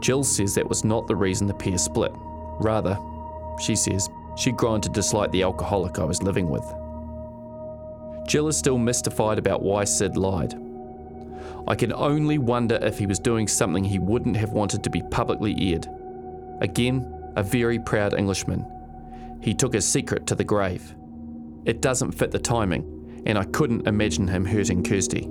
[0.00, 2.12] Jill says that was not the reason the pair split.
[2.60, 2.98] Rather,
[3.60, 6.64] she says, she'd grown to dislike the alcoholic I was living with.
[8.28, 10.54] Jill is still mystified about why Sid lied.
[11.68, 15.02] I can only wonder if he was doing something he wouldn't have wanted to be
[15.10, 15.88] publicly aired.
[16.60, 18.64] Again, a very proud Englishman.
[19.42, 20.94] He took his secret to the grave.
[21.64, 22.95] It doesn't fit the timing,
[23.26, 25.28] and I couldn't imagine him hurting Kirsty.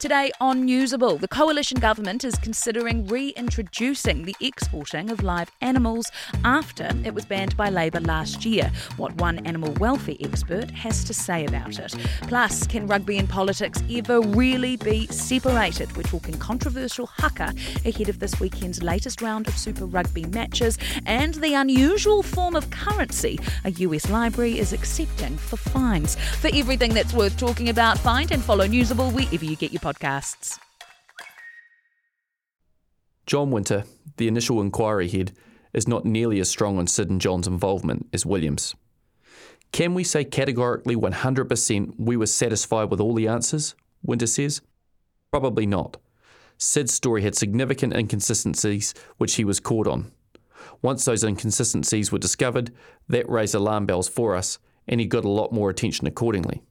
[0.00, 6.10] Today on Newsable, the coalition government is considering reintroducing the exporting of live animals
[6.42, 8.72] after it was banned by Labour last year.
[8.96, 11.94] What one animal welfare expert has to say about it.
[12.22, 15.94] Plus, can rugby and politics ever really be separated?
[15.94, 17.52] We're talking controversial haka
[17.84, 22.70] ahead of this weekend's latest round of Super Rugby matches and the unusual form of
[22.70, 26.14] currency a US library is accepting for fines.
[26.40, 29.89] For everything that's worth talking about, find and follow Newsable wherever you get your podcasts.
[33.26, 33.84] John Winter,
[34.16, 35.32] the initial inquiry head,
[35.72, 38.74] is not nearly as strong on Sid and John's involvement as Williams.
[39.72, 43.74] Can we say categorically 100% we were satisfied with all the answers?
[44.02, 44.60] Winter says.
[45.30, 45.96] Probably not.
[46.58, 50.10] Sid's story had significant inconsistencies which he was caught on.
[50.82, 52.72] Once those inconsistencies were discovered,
[53.08, 56.62] that raised alarm bells for us, and he got a lot more attention accordingly.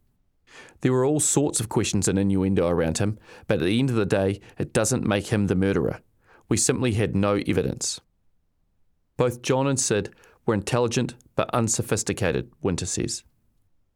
[0.82, 3.96] There were all sorts of questions and innuendo around him, but at the end of
[3.96, 6.00] the day, it doesn't make him the murderer.
[6.48, 8.00] We simply had no evidence.
[9.18, 10.10] Both John and Sid
[10.46, 13.24] were intelligent but unsophisticated, Winter says.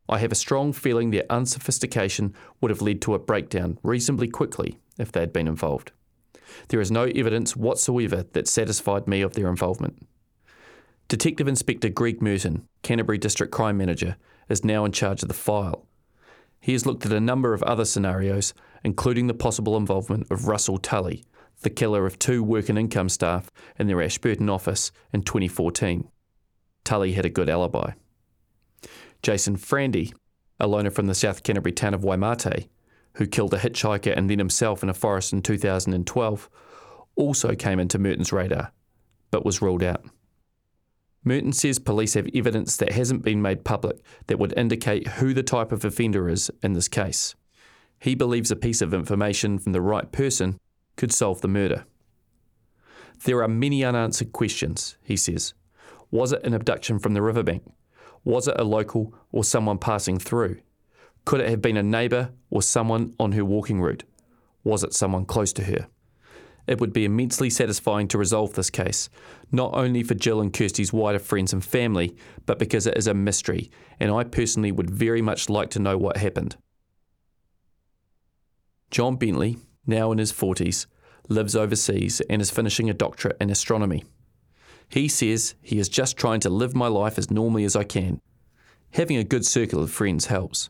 [0.10, 4.80] I have a strong feeling their unsophistication would have led to a breakdown reasonably quickly
[5.00, 5.92] if they had been involved.
[6.68, 10.06] There is no evidence whatsoever that satisfied me of their involvement.
[11.08, 14.18] Detective Inspector Greg Murton, Canterbury District Crime Manager,
[14.50, 15.88] is now in charge of the file.
[16.64, 18.54] He has looked at a number of other scenarios,
[18.86, 21.26] including the possible involvement of Russell Tully,
[21.60, 26.08] the killer of two work and income staff in their Ashburton office in 2014.
[26.86, 27.92] Tully had a good alibi.
[29.22, 30.14] Jason Frandy,
[30.58, 32.70] a loner from the South Canterbury town of Waimate,
[33.16, 36.50] who killed a hitchhiker and then himself in a forest in 2012,
[37.18, 38.72] also came into Murton's radar,
[39.32, 40.06] but was ruled out.
[41.26, 45.44] Murton says police have evidence that hasn't been made public that would indicate who the
[45.44, 47.36] type of offender is in this case.
[48.00, 50.60] He believes a piece of information from the right person
[50.98, 51.86] could solve the murder.
[53.24, 55.54] There are many unanswered questions, he says.
[56.12, 57.64] Was it an abduction from the riverbank?
[58.26, 60.60] Was it a local or someone passing through?
[61.26, 64.04] Could it have been a neighbour or someone on her walking route?
[64.66, 65.88] Was it someone close to her?
[66.66, 69.10] It would be immensely satisfying to resolve this case,
[69.52, 73.14] not only for Jill and Kirsty's wider friends and family, but because it is a
[73.14, 76.56] mystery, and I personally would very much like to know what happened.
[78.92, 80.86] John Bentley, now in his 40s,
[81.28, 84.06] lives overseas and is finishing a doctorate in astronomy.
[84.88, 88.22] He says he is just trying to live my life as normally as I can.
[88.92, 90.70] Having a good circle of friends helps.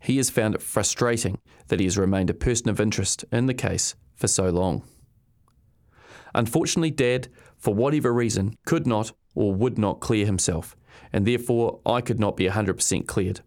[0.00, 3.54] He has found it frustrating that he has remained a person of interest in the
[3.54, 4.84] case for so long.
[6.32, 7.26] Unfortunately, Dad,
[7.58, 10.76] for whatever reason, could not or would not clear himself,
[11.12, 13.40] and therefore I could not be 100% cleared.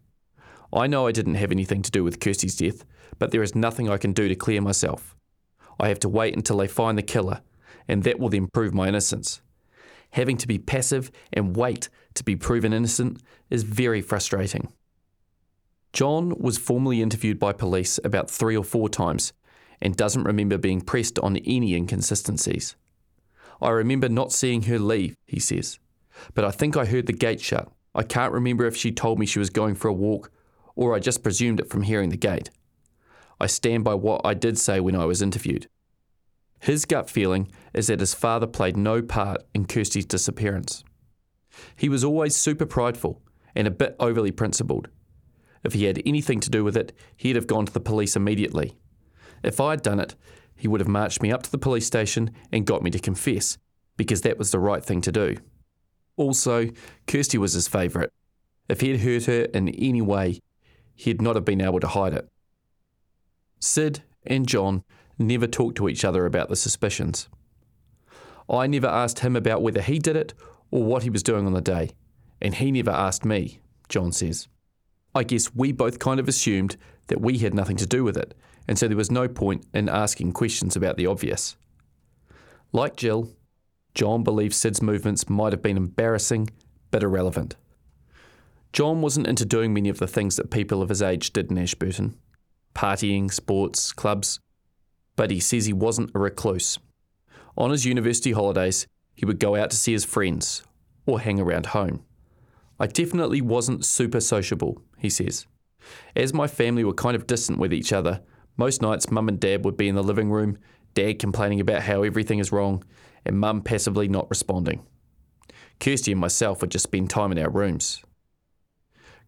[0.73, 2.83] I know I didn't have anything to do with Kirsty's death,
[3.19, 5.15] but there is nothing I can do to clear myself.
[5.79, 7.39] I have to wait until they find the killer,
[7.87, 9.39] and that will then prove my innocence.
[10.09, 14.73] Having to be passive and wait to be proven innocent is very frustrating.
[15.93, 19.31] John was formally interviewed by police about three or four times
[19.81, 22.75] and doesn't remember being pressed on any inconsistencies.
[23.61, 25.79] I remember not seeing her leave, he says,
[26.33, 27.71] but I think I heard the gate shut.
[27.93, 30.31] I can't remember if she told me she was going for a walk
[30.75, 32.49] or I just presumed it from hearing the gate.
[33.39, 35.67] I stand by what I did say when I was interviewed.
[36.59, 40.83] His gut feeling is that his father played no part in Kirsty's disappearance.
[41.75, 43.21] He was always super prideful
[43.55, 44.89] and a bit overly principled.
[45.63, 48.77] If he had anything to do with it, he'd have gone to the police immediately.
[49.45, 50.15] If I'd done it,
[50.55, 53.57] he would have marched me up to the police station and got me to confess,
[53.95, 55.37] because that was the right thing to do.
[56.17, 56.69] Also,
[57.05, 58.09] Kirsty was his favourite.
[58.67, 60.39] If he had hurt her in any way,
[60.95, 62.27] he'd not have been able to hide it.
[63.59, 64.83] Sid and John
[65.19, 67.29] never talked to each other about the suspicions.
[68.49, 70.33] I never asked him about whether he did it
[70.71, 71.91] or what he was doing on the day,
[72.41, 74.47] and he never asked me, John says.
[75.13, 76.77] I guess we both kind of assumed
[77.07, 78.33] that we had nothing to do with it,
[78.67, 81.55] and so there was no point in asking questions about the obvious.
[82.71, 83.29] Like Jill,
[83.93, 86.49] John believes Sid's movements might have been embarrassing
[86.91, 87.55] but irrelevant.
[88.73, 91.57] John wasn't into doing many of the things that people of his age did in
[91.57, 92.17] Ashburton
[92.75, 94.39] partying, sports, clubs,
[95.15, 96.77] but he says he wasn't a recluse.
[97.57, 98.85] On his university holidays,
[99.15, 100.61] he would go out to see his friends
[101.05, 102.03] or hang around home.
[102.77, 105.47] I definitely wasn't super sociable, he says.
[106.15, 108.21] As my family were kind of distant with each other,
[108.57, 110.57] most nights, mum and dad would be in the living room,
[110.93, 112.83] dad complaining about how everything is wrong,
[113.25, 114.85] and mum passively not responding.
[115.79, 118.01] Kirsty and myself would just spend time in our rooms.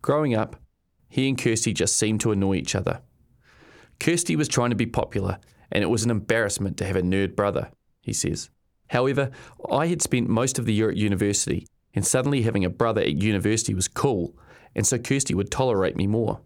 [0.01, 0.55] Growing up,
[1.09, 3.01] he and Kirsty just seemed to annoy each other.
[3.99, 5.39] Kirsty was trying to be popular,
[5.71, 7.71] and it was an embarrassment to have a nerd brother,
[8.01, 8.49] he says.
[8.89, 9.32] However,
[9.69, 13.21] I had spent most of the year at university, and suddenly having a brother at
[13.21, 14.38] university was cool,
[14.75, 16.39] and so Kirsty would tolerate me more.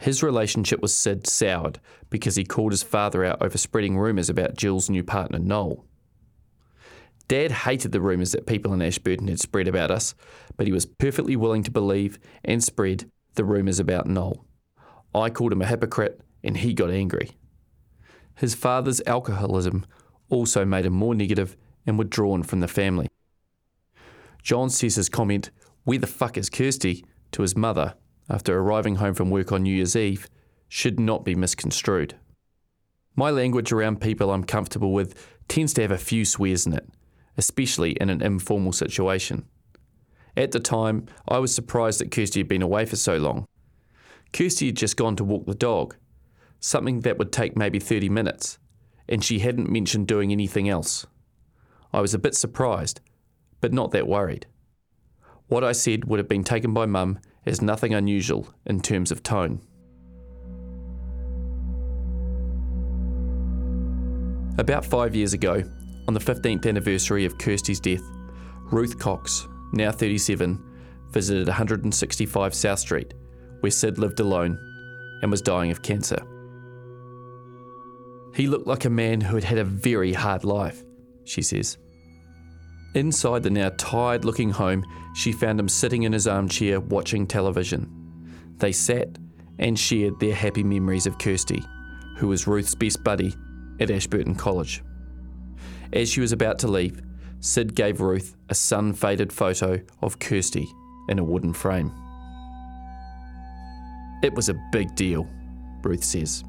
[0.00, 1.78] His relationship with Sid soured
[2.08, 5.84] because he called his father out over spreading rumours about Jill's new partner, Noel.
[7.28, 10.14] Dad hated the rumours that people in Ashburton had spread about us,
[10.56, 14.46] but he was perfectly willing to believe and spread the rumours about Noel.
[15.14, 17.32] I called him a hypocrite, and he got angry.
[18.36, 19.84] His father's alcoholism
[20.30, 23.08] also made him more negative and withdrawn from the family.
[24.42, 25.50] John says his comment,
[25.84, 27.04] Where the fuck is Kirsty?
[27.32, 27.94] to his mother
[28.30, 30.28] after arriving home from work on New Year's Eve
[30.68, 32.14] should not be misconstrued.
[33.16, 35.14] My language around people I'm comfortable with
[35.48, 36.88] tends to have a few swears in it,
[37.36, 39.46] especially in an informal situation.
[40.36, 43.46] At the time, I was surprised that Kirsty had been away for so long.
[44.32, 45.96] Kirsty had just gone to walk the dog,
[46.60, 48.58] something that would take maybe 30 minutes,
[49.08, 51.04] and she hadn't mentioned doing anything else.
[51.92, 53.00] I was a bit surprised,
[53.60, 54.46] but not that worried.
[55.48, 59.22] What I said would have been taken by Mum as nothing unusual in terms of
[59.22, 59.60] tone.
[64.58, 65.62] About five years ago,
[66.06, 68.02] on the 15th anniversary of Kirsty's death,
[68.70, 70.62] Ruth Cox, now 37,
[71.10, 73.14] visited 165 South Street,
[73.60, 74.58] where Sid lived alone
[75.22, 76.18] and was dying of cancer.
[78.34, 80.84] He looked like a man who had had a very hard life,
[81.24, 81.78] she says.
[82.94, 84.84] Inside the now tired looking home,
[85.14, 87.88] she found him sitting in his armchair watching television.
[88.58, 89.16] They sat
[89.58, 91.62] and shared their happy memories of Kirsty,
[92.16, 93.34] who was Ruth's best buddy
[93.78, 94.82] at Ashburton College.
[95.92, 97.00] As she was about to leave,
[97.40, 100.66] Sid gave Ruth a sun faded photo of Kirsty
[101.08, 101.92] in a wooden frame.
[104.22, 105.28] It was a big deal,
[105.82, 106.44] Ruth says.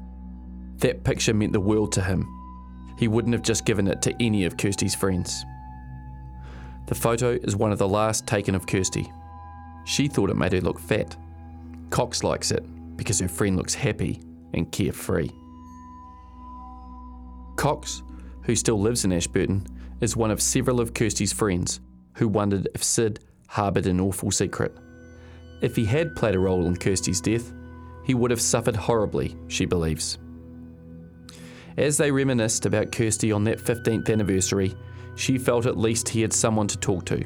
[0.78, 2.26] That picture meant the world to him.
[2.98, 5.44] He wouldn't have just given it to any of Kirsty's friends.
[6.86, 9.10] The photo is one of the last taken of Kirsty.
[9.84, 11.16] She thought it made her look fat.
[11.90, 12.64] Cox likes it
[12.96, 14.20] because her friend looks happy
[14.52, 15.28] and carefree.
[17.56, 18.02] Cox,
[18.42, 19.66] who still lives in Ashburton,
[20.00, 21.80] is one of several of Kirsty's friends
[22.14, 24.76] who wondered if Sid harboured an awful secret.
[25.60, 27.52] If he had played a role in Kirsty's death,
[28.04, 30.18] he would have suffered horribly, she believes.
[31.76, 34.74] As they reminisced about Kirsty on that 15th anniversary,
[35.14, 37.24] she felt at least he had someone to talk to.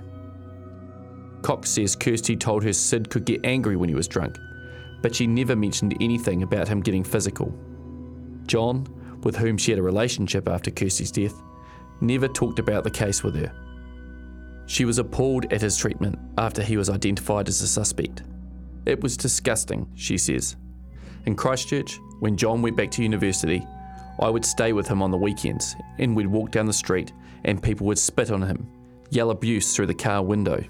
[1.42, 4.36] Cox says Kirsty told her Sid could get angry when he was drunk,
[5.02, 7.56] but she never mentioned anything about him getting physical.
[8.46, 8.86] John,
[9.22, 11.40] with whom she had a relationship after Kirsty's death,
[12.00, 13.52] never talked about the case with her.
[14.66, 18.24] She was appalled at his treatment after he was identified as a suspect.
[18.84, 20.56] It was disgusting, she says.
[21.26, 23.64] In Christchurch, when John went back to university,
[24.18, 27.12] I would stay with him on the weekends and we'd walk down the street
[27.46, 28.70] and people would spit on him,
[29.08, 30.62] yell abuse through the car window.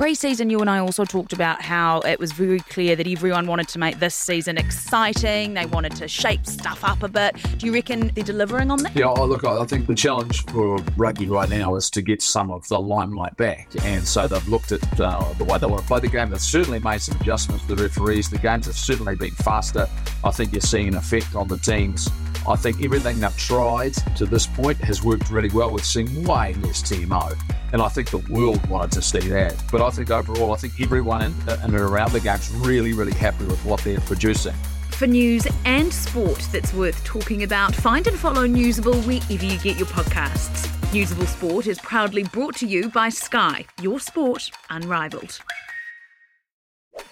[0.00, 3.46] Pre season, you and I also talked about how it was very clear that everyone
[3.46, 5.52] wanted to make this season exciting.
[5.52, 7.36] They wanted to shape stuff up a bit.
[7.58, 8.96] Do you reckon they're delivering on that?
[8.96, 12.50] Yeah, oh, look, I think the challenge for rugby right now is to get some
[12.50, 13.68] of the limelight back.
[13.84, 16.30] And so they've looked at uh, the way they want to play the game.
[16.30, 18.30] They've certainly made some adjustments to the referees.
[18.30, 19.86] The games have certainly been faster.
[20.24, 22.08] I think you're seeing an effect on the teams.
[22.48, 25.70] I think everything they've tried to this point has worked really well.
[25.70, 27.38] We've seen way less TMO.
[27.72, 29.62] And I think the world wanted to see that.
[29.70, 32.92] But I think overall, I think everyone in, uh, in and around the game's really,
[32.92, 34.54] really happy with what they're producing.
[34.90, 39.78] For news and sport that's worth talking about, find and follow Newsable wherever you get
[39.78, 40.66] your podcasts.
[40.90, 45.38] Newsable Sport is proudly brought to you by Sky, your sport unrivaled.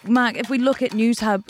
[0.03, 1.45] Mark, if we look at Newshub,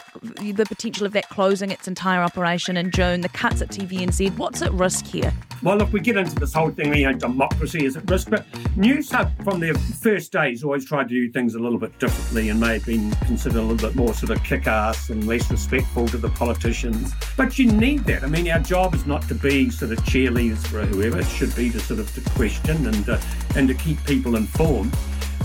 [0.54, 4.60] the potential of that closing its entire operation in June, the cuts at TVNZ, what's
[4.60, 5.32] at risk here?
[5.60, 8.48] Well, look, we get into this whole thing, you know, democracy is at risk, but
[8.76, 12.60] Newshub from their first days always tried to do things a little bit differently and
[12.60, 16.06] may have been considered a little bit more sort of kick ass and less respectful
[16.08, 17.12] to the politicians.
[17.36, 18.22] But you need that.
[18.22, 21.54] I mean, our job is not to be sort of cheerleaders for whoever, it should
[21.56, 23.20] be to sort of to question and, uh,
[23.56, 24.94] and to keep people informed.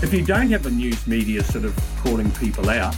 [0.00, 2.94] If you don't have a news media sort of calling people out,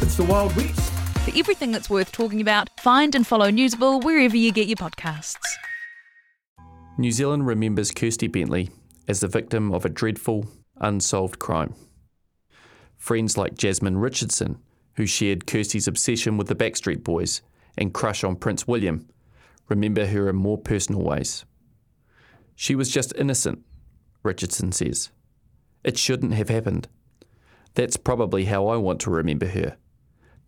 [0.00, 0.92] it's the Wild West.
[1.24, 5.36] For everything that's worth talking about, find and follow Newsable wherever you get your podcasts.
[7.00, 8.70] New Zealand remembers Kirsty Bentley
[9.06, 11.72] as the victim of a dreadful, unsolved crime.
[12.96, 14.58] Friends like Jasmine Richardson,
[14.96, 17.40] who shared Kirsty's obsession with the Backstreet Boys
[17.76, 19.06] and crush on Prince William,
[19.68, 21.44] remember her in more personal ways.
[22.56, 23.64] She was just innocent,
[24.24, 25.10] Richardson says
[25.84, 26.88] It shouldn't have happened.
[27.74, 29.76] That's probably how I want to remember her.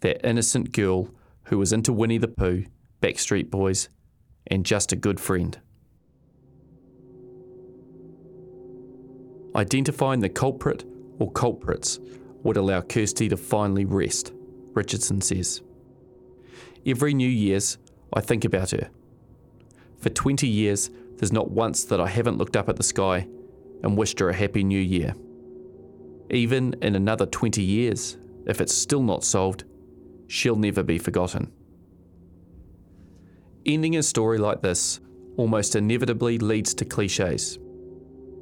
[0.00, 2.64] That innocent girl who was into Winnie the Pooh,
[3.00, 3.88] Backstreet Boys,
[4.48, 5.56] and just a good friend.
[9.54, 10.84] Identifying the culprit
[11.18, 11.98] or culprits
[12.42, 14.32] would allow Kirsty to finally rest,
[14.72, 15.62] Richardson says.
[16.86, 17.78] Every New Year's,
[18.12, 18.90] I think about her.
[19.98, 23.28] For 20 years, there's not once that I haven't looked up at the sky
[23.82, 25.14] and wished her a happy new year.
[26.30, 29.64] Even in another 20 years, if it's still not solved,
[30.28, 31.52] she'll never be forgotten.
[33.66, 35.00] Ending a story like this
[35.36, 37.58] almost inevitably leads to cliches.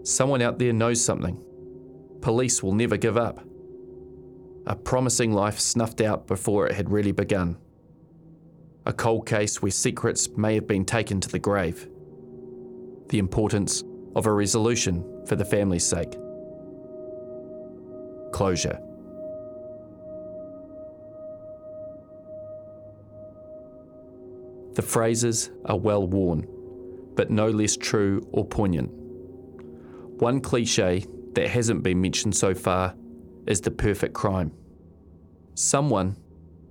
[0.02, 1.42] Someone out there knows something.
[2.20, 3.44] Police will never give up.
[4.66, 7.56] A promising life snuffed out before it had really begun.
[8.86, 11.88] A cold case where secrets may have been taken to the grave.
[13.08, 13.84] The importance
[14.14, 16.16] of a resolution for the family's sake.
[18.32, 18.78] Closure.
[24.74, 26.46] The phrases are well worn,
[27.14, 28.92] but no less true or poignant.
[30.18, 31.04] One cliche
[31.34, 32.94] that hasn't been mentioned so far
[33.46, 34.52] is the perfect crime.
[35.54, 36.16] Someone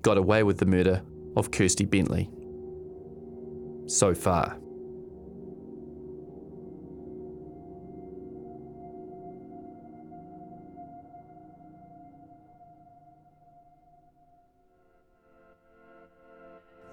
[0.01, 1.01] got away with the murder
[1.35, 2.29] of Kirsty Bentley.
[3.87, 4.59] So far.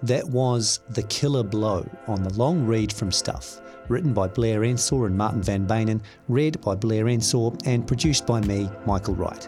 [0.03, 5.05] That was The Killer Blow on the long read from Stuff, written by Blair Ensor
[5.05, 9.47] and Martin Van Beynen, read by Blair Ensor and produced by me, Michael Wright.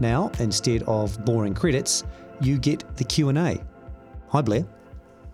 [0.00, 2.04] Now, instead of boring credits,
[2.40, 3.62] you get the Q&A.
[4.28, 4.66] Hi Blair.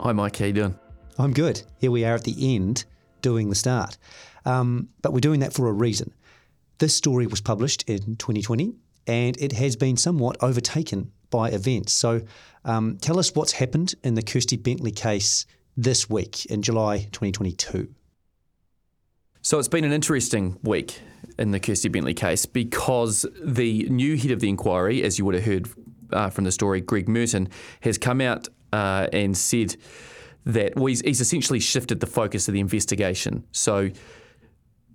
[0.01, 0.79] Hi Mike, how you doing?
[1.19, 1.63] I'm good.
[1.79, 2.85] Here we are at the end
[3.21, 3.97] doing the start.
[4.45, 6.13] Um, but we're doing that for a reason.
[6.79, 8.75] This story was published in 2020
[9.07, 11.93] and it has been somewhat overtaken by events.
[11.93, 12.21] So
[12.65, 17.93] um, tell us what's happened in the Kirsty Bentley case this week in July 2022.
[19.41, 21.01] So it's been an interesting week
[21.37, 25.35] in the Kirsty Bentley case because the new head of the inquiry, as you would
[25.35, 25.69] have heard
[26.13, 29.75] uh, from the story, Greg Murton, has come out uh, and said
[30.45, 33.45] that well, he's, he's essentially shifted the focus of the investigation.
[33.51, 33.91] So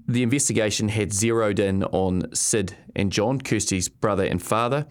[0.08, 4.88] the investigation had zeroed in on Sid and John, Kirsty's brother and father.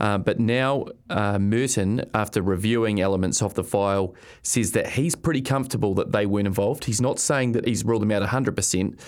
[0.00, 5.42] Uh, but now uh, Murton, after reviewing elements of the file, says that he's pretty
[5.42, 6.84] comfortable that they weren't involved.
[6.84, 8.98] He's not saying that he's ruled them out 100%,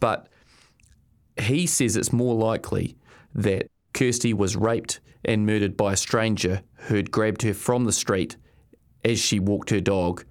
[0.00, 0.28] but
[1.38, 2.96] he says it's more likely
[3.34, 7.92] that Kirsty was raped and murdered by a stranger who had grabbed her from the
[7.92, 8.36] street
[9.04, 10.24] as she walked her dog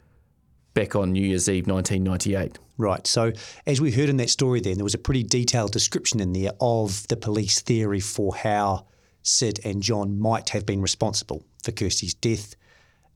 [0.74, 2.60] back on New Year's Eve 1998.
[2.78, 3.08] Right.
[3.08, 3.32] So,
[3.66, 6.52] as we heard in that story, then there was a pretty detailed description in there
[6.62, 8.86] of the police theory for how
[9.28, 12.56] Sid and John might have been responsible for Kirsty's death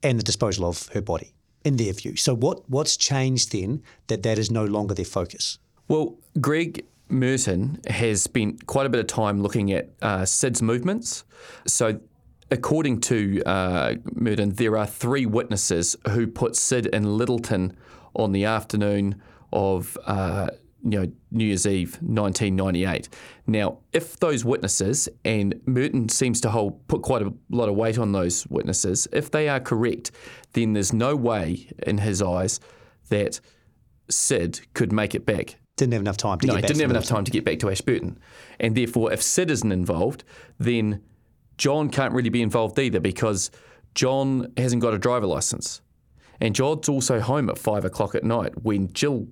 [0.04, 1.34] and the disposal of her body,
[1.64, 2.16] in their view.
[2.18, 5.58] So, what what's changed then that that is no longer their focus?
[5.88, 11.24] Well, Greg Murton has spent quite a bit of time looking at uh, Sid's movements.
[11.66, 12.02] So,
[12.50, 17.74] according to uh, Murton, there are three witnesses who put Sid in Lyttelton
[18.14, 19.22] on the afternoon
[19.54, 20.50] of uh,
[20.84, 23.10] you know New Year's Eve 1998.
[23.48, 27.98] Now, if those witnesses and Murton seems to hold put quite a lot of weight
[27.98, 30.12] on those witnesses, if they are correct,
[30.54, 32.60] then there's no way in his eyes
[33.10, 33.40] that
[34.10, 35.58] Sid could make it back.
[35.78, 36.68] Didn't have enough time to no, get back.
[36.68, 38.20] didn't have enough time to get back to Ashburton,
[38.60, 40.24] and therefore, if Sid isn't involved,
[40.60, 41.02] then
[41.58, 43.52] John can't really be involved either because
[43.96, 45.82] John hasn't got a driver license.
[46.40, 49.28] And John's also home at five o'clock at night when Jill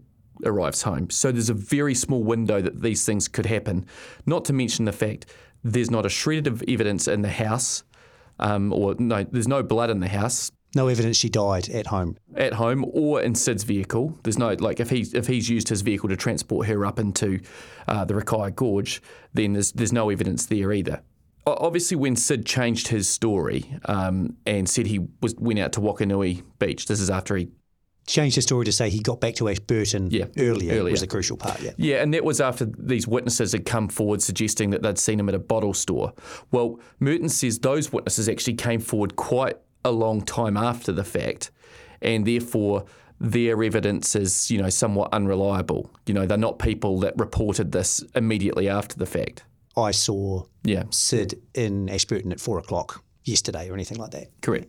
[0.46, 1.10] arrives home.
[1.10, 3.86] So there's a very small window that these things could happen.
[4.26, 5.28] Not to mention the fact
[5.64, 7.84] there's not a shred of evidence in the house,
[8.40, 10.52] um, or no, there's no blood in the house.
[10.76, 12.16] No evidence she died at home.
[12.36, 14.18] At home or in Sid's vehicle.
[14.24, 17.40] There's no like if he's if he's used his vehicle to transport her up into
[17.88, 19.02] uh, the Rakaia Gorge,
[19.34, 21.02] then there's there's no evidence there either
[21.58, 26.44] obviously when Sid changed his story um, and said he was went out to Wakanui
[26.60, 27.50] Beach, this is after he
[28.10, 31.08] changed his story to say he got back to Ashburton yeah, earlier, earlier was the
[31.08, 31.62] crucial part.
[31.62, 35.20] Yeah, yeah, and that was after these witnesses had come forward suggesting that they'd seen
[35.20, 36.14] him at a bottle store.
[36.52, 41.52] Well, Murton says those witnesses actually came forward quite a long time after the fact,
[42.02, 42.86] and therefore
[43.20, 45.92] their evidence is you know somewhat unreliable.
[46.06, 49.44] You know, they're not people that reported this immediately after the fact.
[49.78, 50.84] I saw yeah.
[50.90, 54.30] Sid in Ashburton at four o'clock yesterday or anything like that.
[54.42, 54.68] Correct.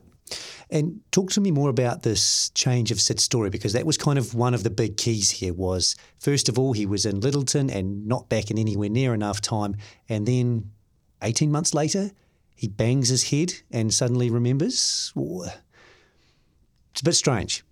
[0.70, 4.18] And talk to me more about this change of Sid's story because that was kind
[4.18, 7.74] of one of the big keys here was first of all he was in Lyttelton
[7.74, 9.76] and not back in anywhere near enough time
[10.08, 10.70] and then
[11.22, 12.10] 18 months later
[12.54, 15.12] he bangs his head and suddenly remembers.
[16.92, 17.64] It's a bit strange.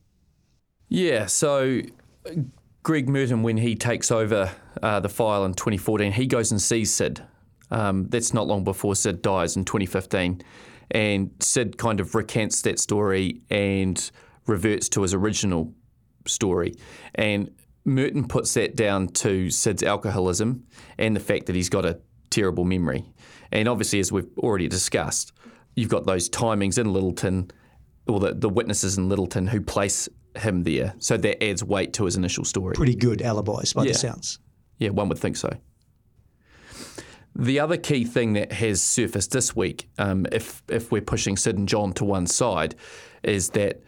[0.89, 1.83] Yeah, so
[2.83, 4.51] Greg Murton, when he takes over
[4.83, 7.23] uh, the file in 2014, he goes and sees Sid.
[7.71, 10.41] Um, that's not long before Sid dies in 2015.
[10.91, 14.11] And Sid kind of recants that story and
[14.47, 15.73] reverts to his original
[16.27, 16.75] story.
[17.15, 17.51] And
[17.87, 20.65] Murton puts that down to Sid's alcoholism
[20.99, 23.05] and the fact that he's got a terrible memory.
[23.53, 25.33] And obviously, as we've already discussed,
[25.75, 27.51] you've got those timings in Lyttelton,
[28.07, 30.95] or the, the witnesses in Lyttelton who place him there.
[30.99, 32.75] So that adds weight to his initial story.
[32.75, 33.93] Pretty good alibis by Yeah.
[33.93, 34.39] the sounds.
[34.79, 35.51] Yeah, one would think so.
[37.35, 41.57] The other key thing that has surfaced this week, um, if if we're pushing Sid
[41.57, 42.75] and John to one side,
[43.23, 43.83] is that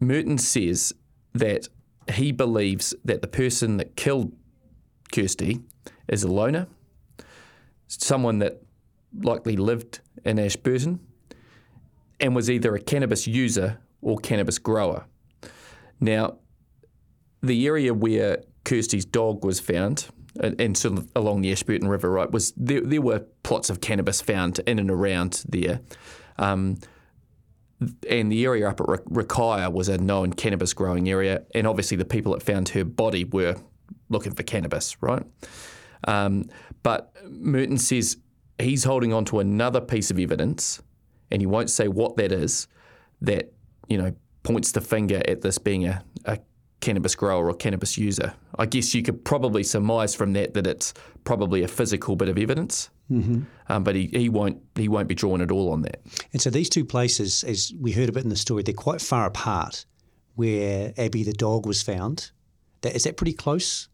[0.00, 0.94] Murton says
[1.34, 1.68] that
[2.12, 4.32] he believes that the person that killed
[5.12, 5.60] Kirsty
[6.08, 6.66] is a loner,
[7.86, 8.62] someone that
[9.22, 11.00] likely lived in Ashburton,
[12.20, 15.06] and was either a cannabis user or cannabis grower.
[16.00, 16.38] Now,
[17.42, 20.08] the area where Kirsty's dog was found,
[20.40, 24.20] and, sort of along the Ashburton River, right, was there, there were plots of cannabis
[24.20, 25.80] found in and around there.
[26.38, 26.78] Um,
[28.08, 32.04] and the area up at Rakaia was a known cannabis growing area, and obviously the
[32.04, 33.56] people that found her body were
[34.08, 35.22] looking for cannabis, right?
[36.06, 36.48] Um,
[36.82, 38.16] but Murton says
[38.58, 40.82] he's holding on to another piece of evidence,
[41.30, 42.68] and he won't say what that is,
[43.20, 43.52] that
[43.88, 46.38] you know points the finger at this being a, a
[46.84, 48.34] cannabis grower or cannabis user.
[48.58, 50.92] I guess you could probably surmise from that that it's
[51.24, 53.42] probably a physical bit of evidence, mm-hmm.
[53.68, 56.00] um, but he, he won't he won't be drawn at all on that.
[56.32, 59.00] And so these two places, as we heard a bit in the story, they're quite
[59.00, 59.86] far apart.
[60.36, 62.32] Where Abby the dog was found,
[62.80, 63.88] that, is that pretty close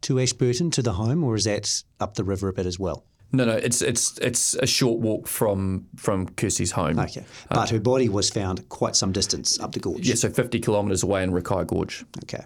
[0.00, 3.04] to Ashburton to the home, or is that up the river a bit as well?
[3.30, 6.98] No, no, it's it's it's a short walk from from Kirsty's home.
[6.98, 10.08] Okay, but her body was found quite some distance up the gorge.
[10.08, 12.06] Yeah, so 50 kilometres away in Rakaia Gorge.
[12.24, 12.44] Okay,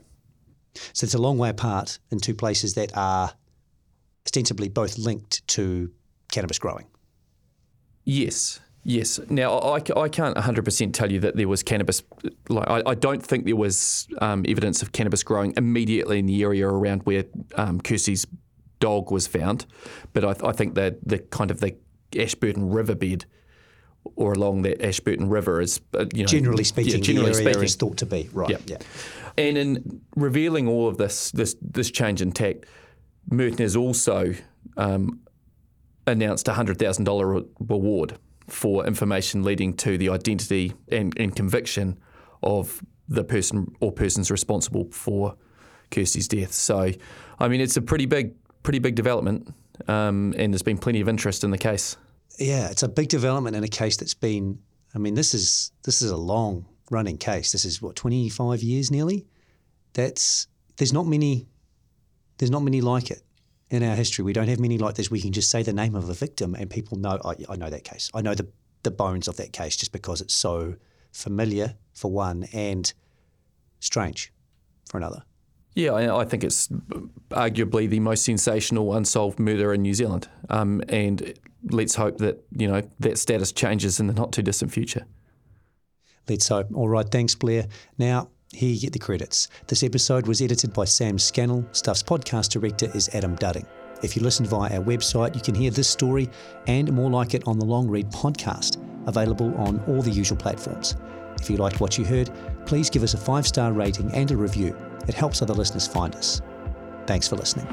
[0.92, 3.32] so it's a long way apart in two places that are
[4.26, 5.90] ostensibly both linked to
[6.30, 6.86] cannabis growing.
[8.04, 9.20] Yes, yes.
[9.28, 12.02] Now, I, I can't 100% tell you that there was cannabis.
[12.48, 16.42] Like, I, I don't think there was um, evidence of cannabis growing immediately in the
[16.42, 17.24] area around where
[17.54, 18.26] um, Kirsty's
[18.82, 19.66] dog was found,
[20.12, 21.72] but I, I think that the kind of the
[22.18, 23.24] Ashburton riverbed
[24.16, 27.76] or along that Ashburton River is, uh, you know, Generally speaking, yeah, generally speaking, is
[27.76, 28.50] thought to be right.
[28.50, 28.58] Yeah.
[28.66, 28.78] yeah.
[29.38, 32.66] And in revealing all of this, this, this change in tact,
[33.30, 34.34] Murton has also
[34.76, 35.20] um,
[36.06, 38.18] announced a hundred thousand dollar reward
[38.48, 41.98] for information leading to the identity and, and conviction
[42.42, 45.36] of the person or persons responsible for
[45.90, 46.52] Kirsty's death.
[46.52, 46.90] So,
[47.38, 49.52] I mean, it's a pretty big, pretty big development,
[49.88, 51.96] um, and there's been plenty of interest in the case.
[52.38, 54.58] Yeah, it's a big development in a case that's been.
[54.94, 57.52] I mean, this is this is a long running case.
[57.52, 59.26] This is what twenty five years nearly.
[59.94, 60.46] That's
[60.76, 61.46] there's not many.
[62.38, 63.22] There's not many like it
[63.70, 64.24] in our history.
[64.24, 65.10] We don't have many like this.
[65.10, 67.18] We can just say the name of a victim and people know.
[67.24, 68.10] I, I know that case.
[68.14, 68.48] I know the
[68.82, 70.74] the bones of that case just because it's so
[71.12, 72.92] familiar for one and
[73.80, 74.32] strange
[74.88, 75.22] for another.
[75.74, 76.68] Yeah, I, think it's
[77.30, 81.32] arguably the most sensational unsolved murder in New Zealand, um, and
[81.70, 85.06] let's hope that you know that status changes in the not too distant future.
[86.28, 86.68] Let's hope.
[86.74, 87.66] All right, thanks, Blair.
[87.96, 89.48] Now, here you get the credits.
[89.66, 91.66] This episode was edited by Sam Scannell.
[91.72, 93.66] Stuff's podcast director is Adam Dudding.
[94.02, 96.28] If you listen via our website, you can hear this story
[96.66, 100.96] and more like it on the Long Read podcast, available on all the usual platforms.
[101.42, 102.30] If you liked what you heard,
[102.66, 104.76] please give us a five star rating and a review.
[105.08, 106.40] It helps other listeners find us.
[107.06, 107.66] Thanks for listening.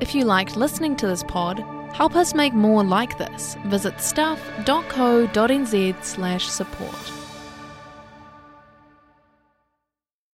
[0.00, 1.60] If you liked listening to this pod,
[1.94, 3.56] help us make more like this.
[3.68, 4.44] Visit stuff.co.nz
[6.04, 7.23] slash support.